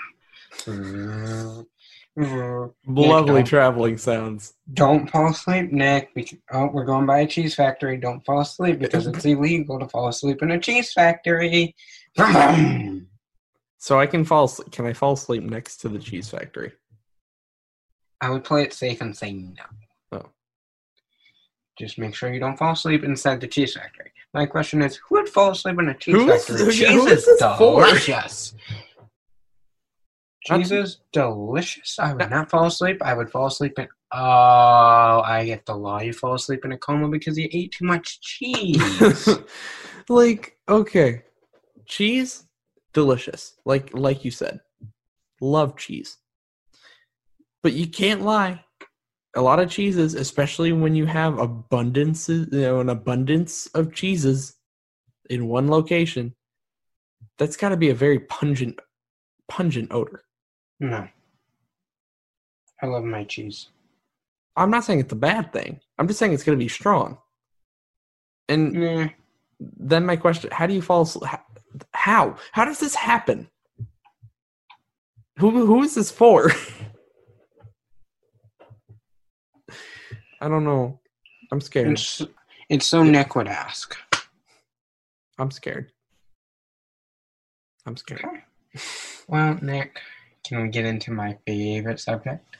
vroom. 0.66 1.66
Lovely 2.88 3.42
don't. 3.42 3.46
traveling 3.46 3.98
sounds. 3.98 4.54
Don't 4.74 5.10
fall 5.10 5.30
asleep, 5.32 5.72
Nick. 5.72 6.14
bec- 6.14 6.38
Oh, 6.52 6.68
we're 6.72 6.86
going 6.86 7.06
by 7.06 7.20
a 7.22 7.28
cheese 7.28 7.56
factory. 7.56 7.98
Don't 7.98 8.24
fall 8.26 8.42
asleep 8.42 8.80
because 8.80 9.08
it's 9.08 9.26
illegal 9.26 9.80
to 9.80 9.88
fall 9.88 10.08
asleep 10.08 10.42
in 10.44 10.52
a 10.52 10.60
cheese 10.60 10.94
factory. 10.94 11.76
Vroom, 12.16 12.34
vroom. 12.34 13.08
So 13.78 14.00
I 14.00 14.08
can 14.08 14.26
fall. 14.26 14.46
asleep. 14.46 14.72
Can 14.72 14.86
I 14.86 14.94
fall 14.94 15.14
asleep 15.14 15.44
next 15.44 15.78
to 15.78 15.90
the 15.90 16.00
cheese 16.00 16.30
factory? 16.30 16.72
I 18.22 18.30
would 18.32 18.44
play 18.44 18.64
it 18.64 18.74
safe 18.74 19.02
and 19.02 19.16
say 19.16 19.34
no. 19.34 19.64
Oh. 20.12 20.26
Just 21.78 22.00
make 22.00 22.16
sure 22.16 22.34
you 22.34 22.40
don't 22.40 22.58
fall 22.58 22.74
asleep 22.74 23.04
inside 23.04 23.40
the 23.42 23.48
cheese 23.48 23.76
factory. 23.76 24.12
My 24.34 24.46
question 24.46 24.82
is, 24.82 24.96
who 25.08 25.16
would 25.16 25.30
fall 25.30 25.52
asleep 25.52 25.78
in 25.80 25.90
a 25.90 25.94
cheese 25.94 26.16
Who 26.16 26.30
is- 26.32 26.46
factory? 26.48 26.66
who 26.66 26.72
Cheese 26.72 27.06
is 27.12 27.28
is 27.28 27.40
delicious. 27.58 28.56
Cheese 30.46 30.72
is 30.72 31.00
delicious. 31.12 32.00
I 32.00 32.14
would 32.14 32.30
not 32.30 32.50
fall 32.50 32.66
asleep. 32.68 33.02
I 33.04 33.14
would 33.14 33.30
fall 33.30 33.48
asleep 33.48 33.78
in. 33.80 33.88
Oh, 34.14 35.22
I 35.26 35.44
get 35.46 35.66
the 35.66 35.76
law. 35.76 36.00
You 36.00 36.14
fall 36.14 36.36
asleep 36.36 36.64
in 36.64 36.72
a 36.72 36.78
coma 36.78 37.10
because 37.10 37.38
you 37.38 37.50
ate 37.52 37.74
too 37.74 37.86
much 37.86 38.22
cheese. 38.22 39.28
like 40.10 40.58
okay, 40.70 41.24
cheese, 41.86 42.47
delicious. 43.02 43.54
Like 43.64 43.94
like 43.94 44.26
you 44.26 44.32
said, 44.32 44.60
love 45.40 45.78
cheese. 45.78 46.18
But 47.62 47.74
you 47.74 47.88
can't 47.88 48.24
lie. 48.24 48.64
A 49.36 49.42
lot 49.42 49.60
of 49.60 49.70
cheeses, 49.70 50.16
especially 50.16 50.72
when 50.72 50.96
you 50.96 51.06
have 51.06 51.38
abundance, 51.38 52.28
you 52.28 52.48
know, 52.50 52.80
an 52.80 52.90
abundance 52.90 53.68
of 53.76 53.94
cheeses 53.94 54.56
in 55.30 55.48
one 55.48 55.68
location, 55.68 56.34
that's 57.38 57.56
got 57.56 57.70
to 57.70 57.78
be 57.78 57.90
a 57.90 57.94
very 57.94 58.20
pungent, 58.22 58.80
pungent 59.48 59.92
odor. 59.92 60.24
no. 60.80 61.08
I 62.82 62.86
love 62.86 63.04
my 63.04 63.24
cheese. 63.24 63.70
I'm 64.56 64.70
not 64.72 64.84
saying 64.86 65.00
it's 65.02 65.14
a 65.14 65.16
bad 65.16 65.52
thing. 65.52 65.80
I'm 65.98 66.08
just 66.08 66.20
saying 66.20 66.34
it's 66.34 66.44
going 66.44 66.58
to 66.58 66.64
be 66.64 66.70
strong. 66.70 67.18
And 68.50 68.74
Nah. 68.74 69.08
then 69.60 70.06
my 70.06 70.16
question 70.16 70.50
how 70.52 70.66
do 70.68 70.74
you 70.76 70.82
fall 70.82 71.02
asleep 71.02 71.30
how? 71.94 72.38
How 72.52 72.66
does 72.66 72.80
this 72.80 72.96
happen? 72.96 73.48
Who 75.38 75.52
who 75.66 75.84
is 75.84 75.96
this 75.96 76.12
for? 76.12 76.52
I 80.42 80.48
don't 80.48 80.64
know. 80.66 81.00
I'm 81.52 81.62
scared. 81.62 81.92
It's, 81.94 82.22
it's 82.70 82.86
so 82.86 83.02
Nick 83.04 83.36
would 83.36 83.48
ask. 83.48 83.98
i'm 85.40 85.50
scared. 85.52 85.92
I'm 87.86 87.98
scared. 87.98 88.24
Okay. 88.24 88.44
Well, 89.28 89.58
Nick, 89.62 90.00
can 90.46 90.62
we 90.62 90.70
get 90.70 90.86
into 90.86 91.12
my 91.12 91.38
favorite 91.46 92.00
subject? 92.00 92.58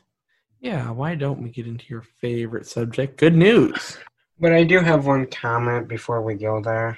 yeah 0.60 0.90
why 0.90 1.14
don't 1.16 1.42
we 1.42 1.50
get 1.50 1.68
into 1.68 1.86
your 1.88 2.04
favorite 2.22 2.68
subject? 2.68 3.18
Good 3.18 3.36
news. 3.36 3.98
But 4.40 4.54
I 4.54 4.64
do 4.64 4.80
have 4.80 5.06
one 5.06 5.26
comment 5.28 5.88
before 5.88 6.22
we 6.22 6.36
go 6.36 6.62
there. 6.62 6.98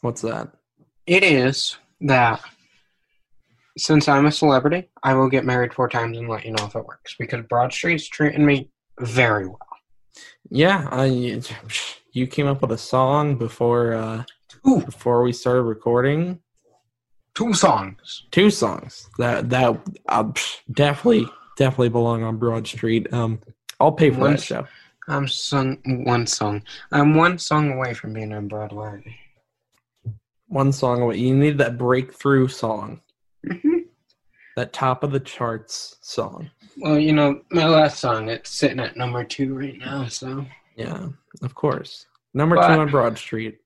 what's 0.00 0.22
that 0.22 0.48
It 1.10 1.24
is 1.24 1.76
that 2.02 2.40
since 3.76 4.06
I'm 4.06 4.26
a 4.26 4.30
celebrity, 4.32 4.88
I 5.02 5.14
will 5.14 5.28
get 5.28 5.44
married 5.44 5.74
four 5.74 5.88
times 5.88 6.16
and 6.16 6.28
let 6.28 6.44
you 6.44 6.52
know 6.52 6.64
if 6.66 6.76
it 6.76 6.86
works 6.86 7.16
because 7.18 7.44
Broad 7.48 7.72
Street's 7.72 8.06
treating 8.08 8.46
me 8.46 8.70
very 9.00 9.46
well. 9.48 9.58
yeah 10.50 10.86
I, 10.92 11.06
you 12.12 12.26
came 12.28 12.46
up 12.46 12.62
with 12.62 12.70
a 12.70 12.78
song 12.78 13.36
before 13.36 13.94
uh 13.94 14.22
before 14.84 15.22
we 15.22 15.32
started 15.32 15.62
recording 15.62 16.38
two 17.34 17.54
songs. 17.54 18.26
two 18.30 18.50
songs 18.50 19.08
that 19.18 19.50
that 19.50 19.80
uh, 20.08 20.30
definitely 20.70 21.26
definitely 21.56 21.88
belong 21.88 22.22
on 22.22 22.36
Broad 22.36 22.68
Street. 22.68 23.12
Um, 23.12 23.40
I'll 23.80 23.90
pay 23.92 24.10
for 24.10 24.20
One- 24.20 24.30
that 24.32 24.42
show. 24.42 24.64
I'm 25.08 25.26
sung 25.26 25.78
one 26.04 26.24
song. 26.28 26.62
I'm 26.92 27.14
one 27.14 27.36
song 27.38 27.72
away 27.72 27.94
from 27.94 28.12
being 28.12 28.32
on 28.32 28.46
Broadway. 28.46 29.16
One 30.50 30.72
song 30.72 31.00
away. 31.00 31.16
You 31.16 31.34
need 31.34 31.58
that 31.58 31.78
breakthrough 31.78 32.48
song, 32.48 33.00
Mhm. 33.46 33.84
that 34.56 34.72
top 34.72 35.04
of 35.04 35.12
the 35.12 35.20
charts 35.20 35.96
song. 36.02 36.50
Well, 36.76 36.98
you 36.98 37.12
know, 37.12 37.42
my 37.52 37.66
last 37.66 38.00
song, 38.00 38.28
it's 38.28 38.50
sitting 38.50 38.80
at 38.80 38.96
number 38.96 39.22
two 39.24 39.54
right 39.56 39.78
now, 39.78 40.06
so. 40.08 40.44
Yeah, 40.76 41.08
of 41.42 41.54
course. 41.54 42.06
Number 42.34 42.56
But- 42.56 42.66
two 42.74 42.80
on 42.80 42.90
Broad 42.90 43.16
Street. 43.16 43.58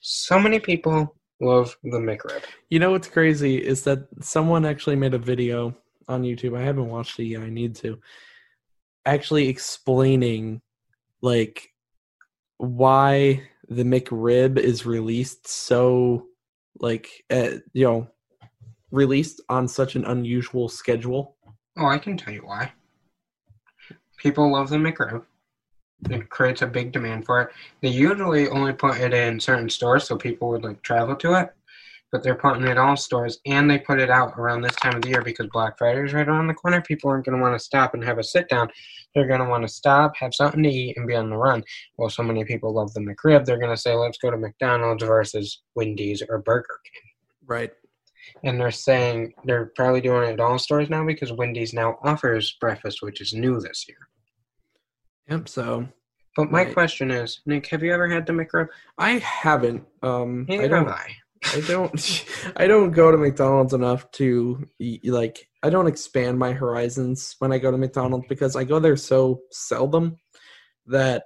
so 0.00 0.38
many 0.38 0.60
people 0.60 1.14
love 1.40 1.76
the 1.82 1.98
McRib. 1.98 2.42
You 2.70 2.78
know 2.78 2.90
what's 2.90 3.08
crazy 3.08 3.56
is 3.56 3.82
that 3.84 4.06
someone 4.20 4.64
actually 4.64 4.96
made 4.96 5.14
a 5.14 5.18
video 5.18 5.76
on 6.08 6.22
YouTube. 6.22 6.56
I 6.56 6.62
haven't 6.62 6.88
watched 6.88 7.18
it 7.18 7.24
yet. 7.24 7.42
I 7.42 7.50
need 7.50 7.74
to. 7.76 7.98
Actually 9.06 9.48
explaining 9.48 10.60
like 11.22 11.72
why 12.58 13.42
the 13.68 13.84
McRib 13.84 14.58
is 14.58 14.86
released 14.86 15.46
so 15.46 16.26
like 16.80 17.08
uh, 17.30 17.50
you 17.72 17.84
know 17.84 18.08
released 18.90 19.40
on 19.48 19.68
such 19.68 19.96
an 19.96 20.04
unusual 20.04 20.68
schedule. 20.68 21.36
Oh, 21.76 21.86
I 21.86 21.98
can 21.98 22.16
tell 22.16 22.32
you 22.32 22.46
why. 22.46 22.72
People 24.16 24.52
love 24.52 24.70
the 24.70 24.76
McRib. 24.76 25.24
It 26.10 26.28
creates 26.30 26.62
a 26.62 26.66
big 26.66 26.92
demand 26.92 27.26
for 27.26 27.42
it. 27.42 27.50
They 27.80 27.88
usually 27.88 28.48
only 28.48 28.72
put 28.72 28.98
it 28.98 29.12
in 29.12 29.40
certain 29.40 29.68
stores 29.68 30.04
so 30.04 30.16
people 30.16 30.48
would 30.50 30.64
like 30.64 30.82
travel 30.82 31.16
to 31.16 31.34
it. 31.40 31.50
but 32.10 32.22
they're 32.22 32.34
putting 32.34 32.64
it 32.64 32.78
all 32.78 32.96
stores 32.96 33.38
and 33.46 33.70
they 33.70 33.78
put 33.78 34.00
it 34.00 34.10
out 34.10 34.32
around 34.38 34.62
this 34.62 34.76
time 34.76 34.96
of 34.96 35.02
the 35.02 35.08
year 35.08 35.22
because 35.22 35.46
Black 35.52 35.76
Friday 35.76 36.02
is 36.04 36.14
right 36.14 36.28
around 36.28 36.46
the 36.46 36.54
corner. 36.54 36.80
People 36.80 37.10
aren't 37.10 37.26
going 37.26 37.36
to 37.36 37.42
want 37.42 37.58
to 37.58 37.62
stop 37.62 37.94
and 37.94 38.02
have 38.02 38.18
a 38.18 38.24
sit 38.24 38.48
down. 38.48 38.68
They're 39.14 39.26
going 39.26 39.40
to 39.40 39.48
want 39.48 39.62
to 39.62 39.68
stop, 39.68 40.16
have 40.16 40.34
something 40.34 40.62
to 40.62 40.68
eat, 40.70 40.96
and 40.96 41.06
be 41.06 41.14
on 41.14 41.28
the 41.30 41.36
run. 41.36 41.62
Well, 41.96 42.08
so 42.08 42.22
many 42.22 42.44
people 42.44 42.72
love 42.72 42.92
the 42.94 43.00
McRib, 43.00 43.44
they're 43.44 43.58
going 43.58 43.74
to 43.74 43.80
say, 43.80 43.94
let's 43.94 44.18
go 44.18 44.30
to 44.30 44.36
McDonald's 44.36 45.02
versus 45.02 45.62
Wendy's 45.74 46.22
or 46.28 46.38
Burger 46.38 46.80
King. 46.84 47.10
Right. 47.46 47.72
And 48.44 48.60
they're 48.60 48.70
saying 48.70 49.34
they're 49.44 49.72
probably 49.74 50.00
doing 50.00 50.28
it 50.28 50.34
at 50.34 50.40
all 50.40 50.58
stores 50.58 50.90
now 50.90 51.04
because 51.04 51.32
Wendy's 51.32 51.72
now 51.74 51.98
offers 52.02 52.56
breakfast, 52.60 53.02
which 53.02 53.20
is 53.20 53.32
new 53.32 53.60
this 53.60 53.86
year. 53.88 53.98
Yep. 55.28 55.48
So 55.48 55.88
But 56.36 56.52
my 56.52 56.64
Right. 56.64 56.72
question 56.72 57.10
is, 57.10 57.40
Nick, 57.46 57.66
have 57.68 57.82
you 57.82 57.92
ever 57.92 58.08
had 58.08 58.24
the 58.24 58.32
McRib? 58.32 58.68
I 58.96 59.12
haven't. 59.18 59.84
Um, 60.02 60.46
I 60.48 60.52
Neither 60.52 60.68
don't. 60.68 60.86
have 60.86 60.94
I. 60.94 61.16
I 61.56 61.60
don't. 61.66 62.24
I 62.56 62.66
don't 62.66 62.90
go 62.92 63.10
to 63.10 63.16
McDonald's 63.18 63.74
enough 63.74 64.10
to 64.12 64.68
like. 65.04 65.48
I 65.62 65.70
don't 65.70 65.86
expand 65.88 66.38
my 66.38 66.52
horizons 66.52 67.34
when 67.40 67.52
I 67.52 67.58
go 67.58 67.70
to 67.72 67.78
McDonald's 67.78 68.26
because 68.28 68.54
I 68.56 68.62
go 68.64 68.78
there 68.78 68.96
so 68.96 69.40
seldom 69.50 70.16
that 70.86 71.24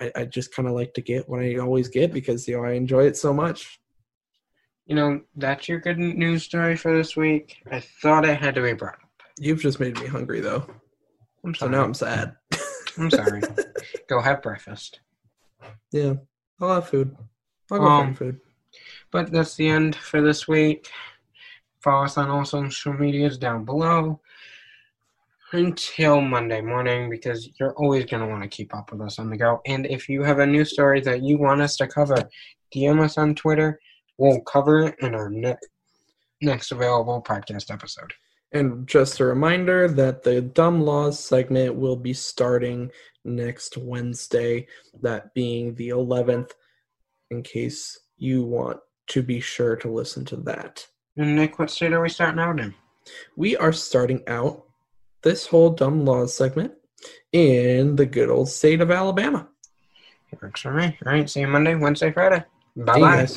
I, 0.00 0.12
I 0.16 0.24
just 0.26 0.54
kind 0.54 0.68
of 0.68 0.74
like 0.74 0.94
to 0.94 1.00
get 1.00 1.28
what 1.28 1.40
I 1.40 1.56
always 1.56 1.88
get 1.88 2.12
because 2.12 2.46
you 2.46 2.56
know 2.56 2.64
I 2.64 2.72
enjoy 2.72 3.06
it 3.06 3.16
so 3.16 3.32
much. 3.32 3.80
You 4.86 4.96
know, 4.96 5.20
that's 5.36 5.68
your 5.68 5.78
good 5.80 5.98
news 5.98 6.42
story 6.44 6.76
for 6.76 6.96
this 6.96 7.16
week. 7.16 7.62
I 7.70 7.80
thought 7.80 8.24
it 8.24 8.38
had 8.40 8.54
to 8.56 8.62
be 8.62 8.72
brought 8.74 8.94
up. 8.94 9.22
You've 9.38 9.60
just 9.62 9.80
made 9.80 9.98
me 10.00 10.06
hungry 10.06 10.40
though, 10.40 10.66
I'm 11.44 11.54
so 11.54 11.68
now 11.68 11.82
I'm 11.84 11.94
sad. 11.94 12.36
I'm 12.98 13.10
sorry. 13.10 13.40
go 14.08 14.20
have 14.20 14.42
breakfast. 14.42 15.00
yeah, 15.90 16.14
I'll 16.60 16.74
have 16.74 16.88
food. 16.88 17.16
I'll 17.70 17.78
go 17.78 17.84
Um, 17.86 18.04
find 18.06 18.18
food. 18.18 18.40
But 19.10 19.30
that's 19.32 19.54
the 19.56 19.68
end 19.68 19.96
for 19.96 20.20
this 20.22 20.48
week. 20.48 20.88
Follow 21.80 22.04
us 22.04 22.16
on 22.16 22.30
all 22.30 22.44
social 22.44 22.92
medias 22.92 23.36
down 23.38 23.64
below 23.64 24.20
until 25.52 26.20
Monday 26.20 26.60
morning 26.62 27.10
because 27.10 27.50
you're 27.58 27.74
always 27.74 28.06
going 28.06 28.22
to 28.22 28.26
want 28.28 28.42
to 28.42 28.48
keep 28.48 28.74
up 28.74 28.90
with 28.92 29.00
us 29.02 29.18
on 29.18 29.28
the 29.28 29.36
go. 29.36 29.60
And 29.66 29.86
if 29.86 30.08
you 30.08 30.22
have 30.22 30.38
a 30.38 30.46
new 30.46 30.64
story 30.64 31.00
that 31.02 31.22
you 31.22 31.36
want 31.38 31.60
us 31.60 31.76
to 31.78 31.86
cover, 31.86 32.16
DM 32.74 33.00
us 33.02 33.18
on 33.18 33.34
Twitter. 33.34 33.78
We'll 34.16 34.40
cover 34.42 34.84
it 34.84 34.96
in 35.00 35.14
our 35.14 35.28
ne- 35.28 35.56
next 36.40 36.72
available 36.72 37.22
podcast 37.22 37.70
episode. 37.70 38.12
And 38.52 38.86
just 38.86 39.20
a 39.20 39.24
reminder 39.24 39.88
that 39.88 40.22
the 40.22 40.42
Dumb 40.42 40.82
Laws 40.82 41.18
segment 41.18 41.74
will 41.74 41.96
be 41.96 42.12
starting 42.12 42.90
next 43.24 43.78
Wednesday, 43.78 44.66
that 45.00 45.32
being 45.32 45.74
the 45.74 45.88
11th, 45.90 46.50
in 47.30 47.42
case 47.42 47.98
you 48.18 48.44
want 48.44 48.78
to 49.08 49.22
be 49.22 49.40
sure 49.40 49.76
to 49.76 49.90
listen 49.90 50.24
to 50.26 50.36
that. 50.36 50.86
And 51.16 51.36
Nick, 51.36 51.58
what 51.58 51.70
state 51.70 51.92
are 51.92 52.02
we 52.02 52.08
starting 52.08 52.40
out 52.40 52.60
in? 52.60 52.74
We 53.36 53.56
are 53.56 53.72
starting 53.72 54.22
out 54.28 54.64
this 55.22 55.46
whole 55.46 55.70
Dumb 55.70 56.04
Laws 56.04 56.34
segment 56.34 56.72
in 57.32 57.96
the 57.96 58.06
good 58.06 58.28
old 58.28 58.48
state 58.48 58.80
of 58.80 58.90
Alabama. 58.90 59.48
Works 60.40 60.62
for 60.62 60.72
me. 60.72 60.96
All 61.04 61.12
right, 61.12 61.28
see 61.28 61.40
you 61.40 61.46
Monday, 61.48 61.74
Wednesday, 61.74 62.10
Friday. 62.10 62.44
Bye 62.76 63.00
bye. 63.00 63.28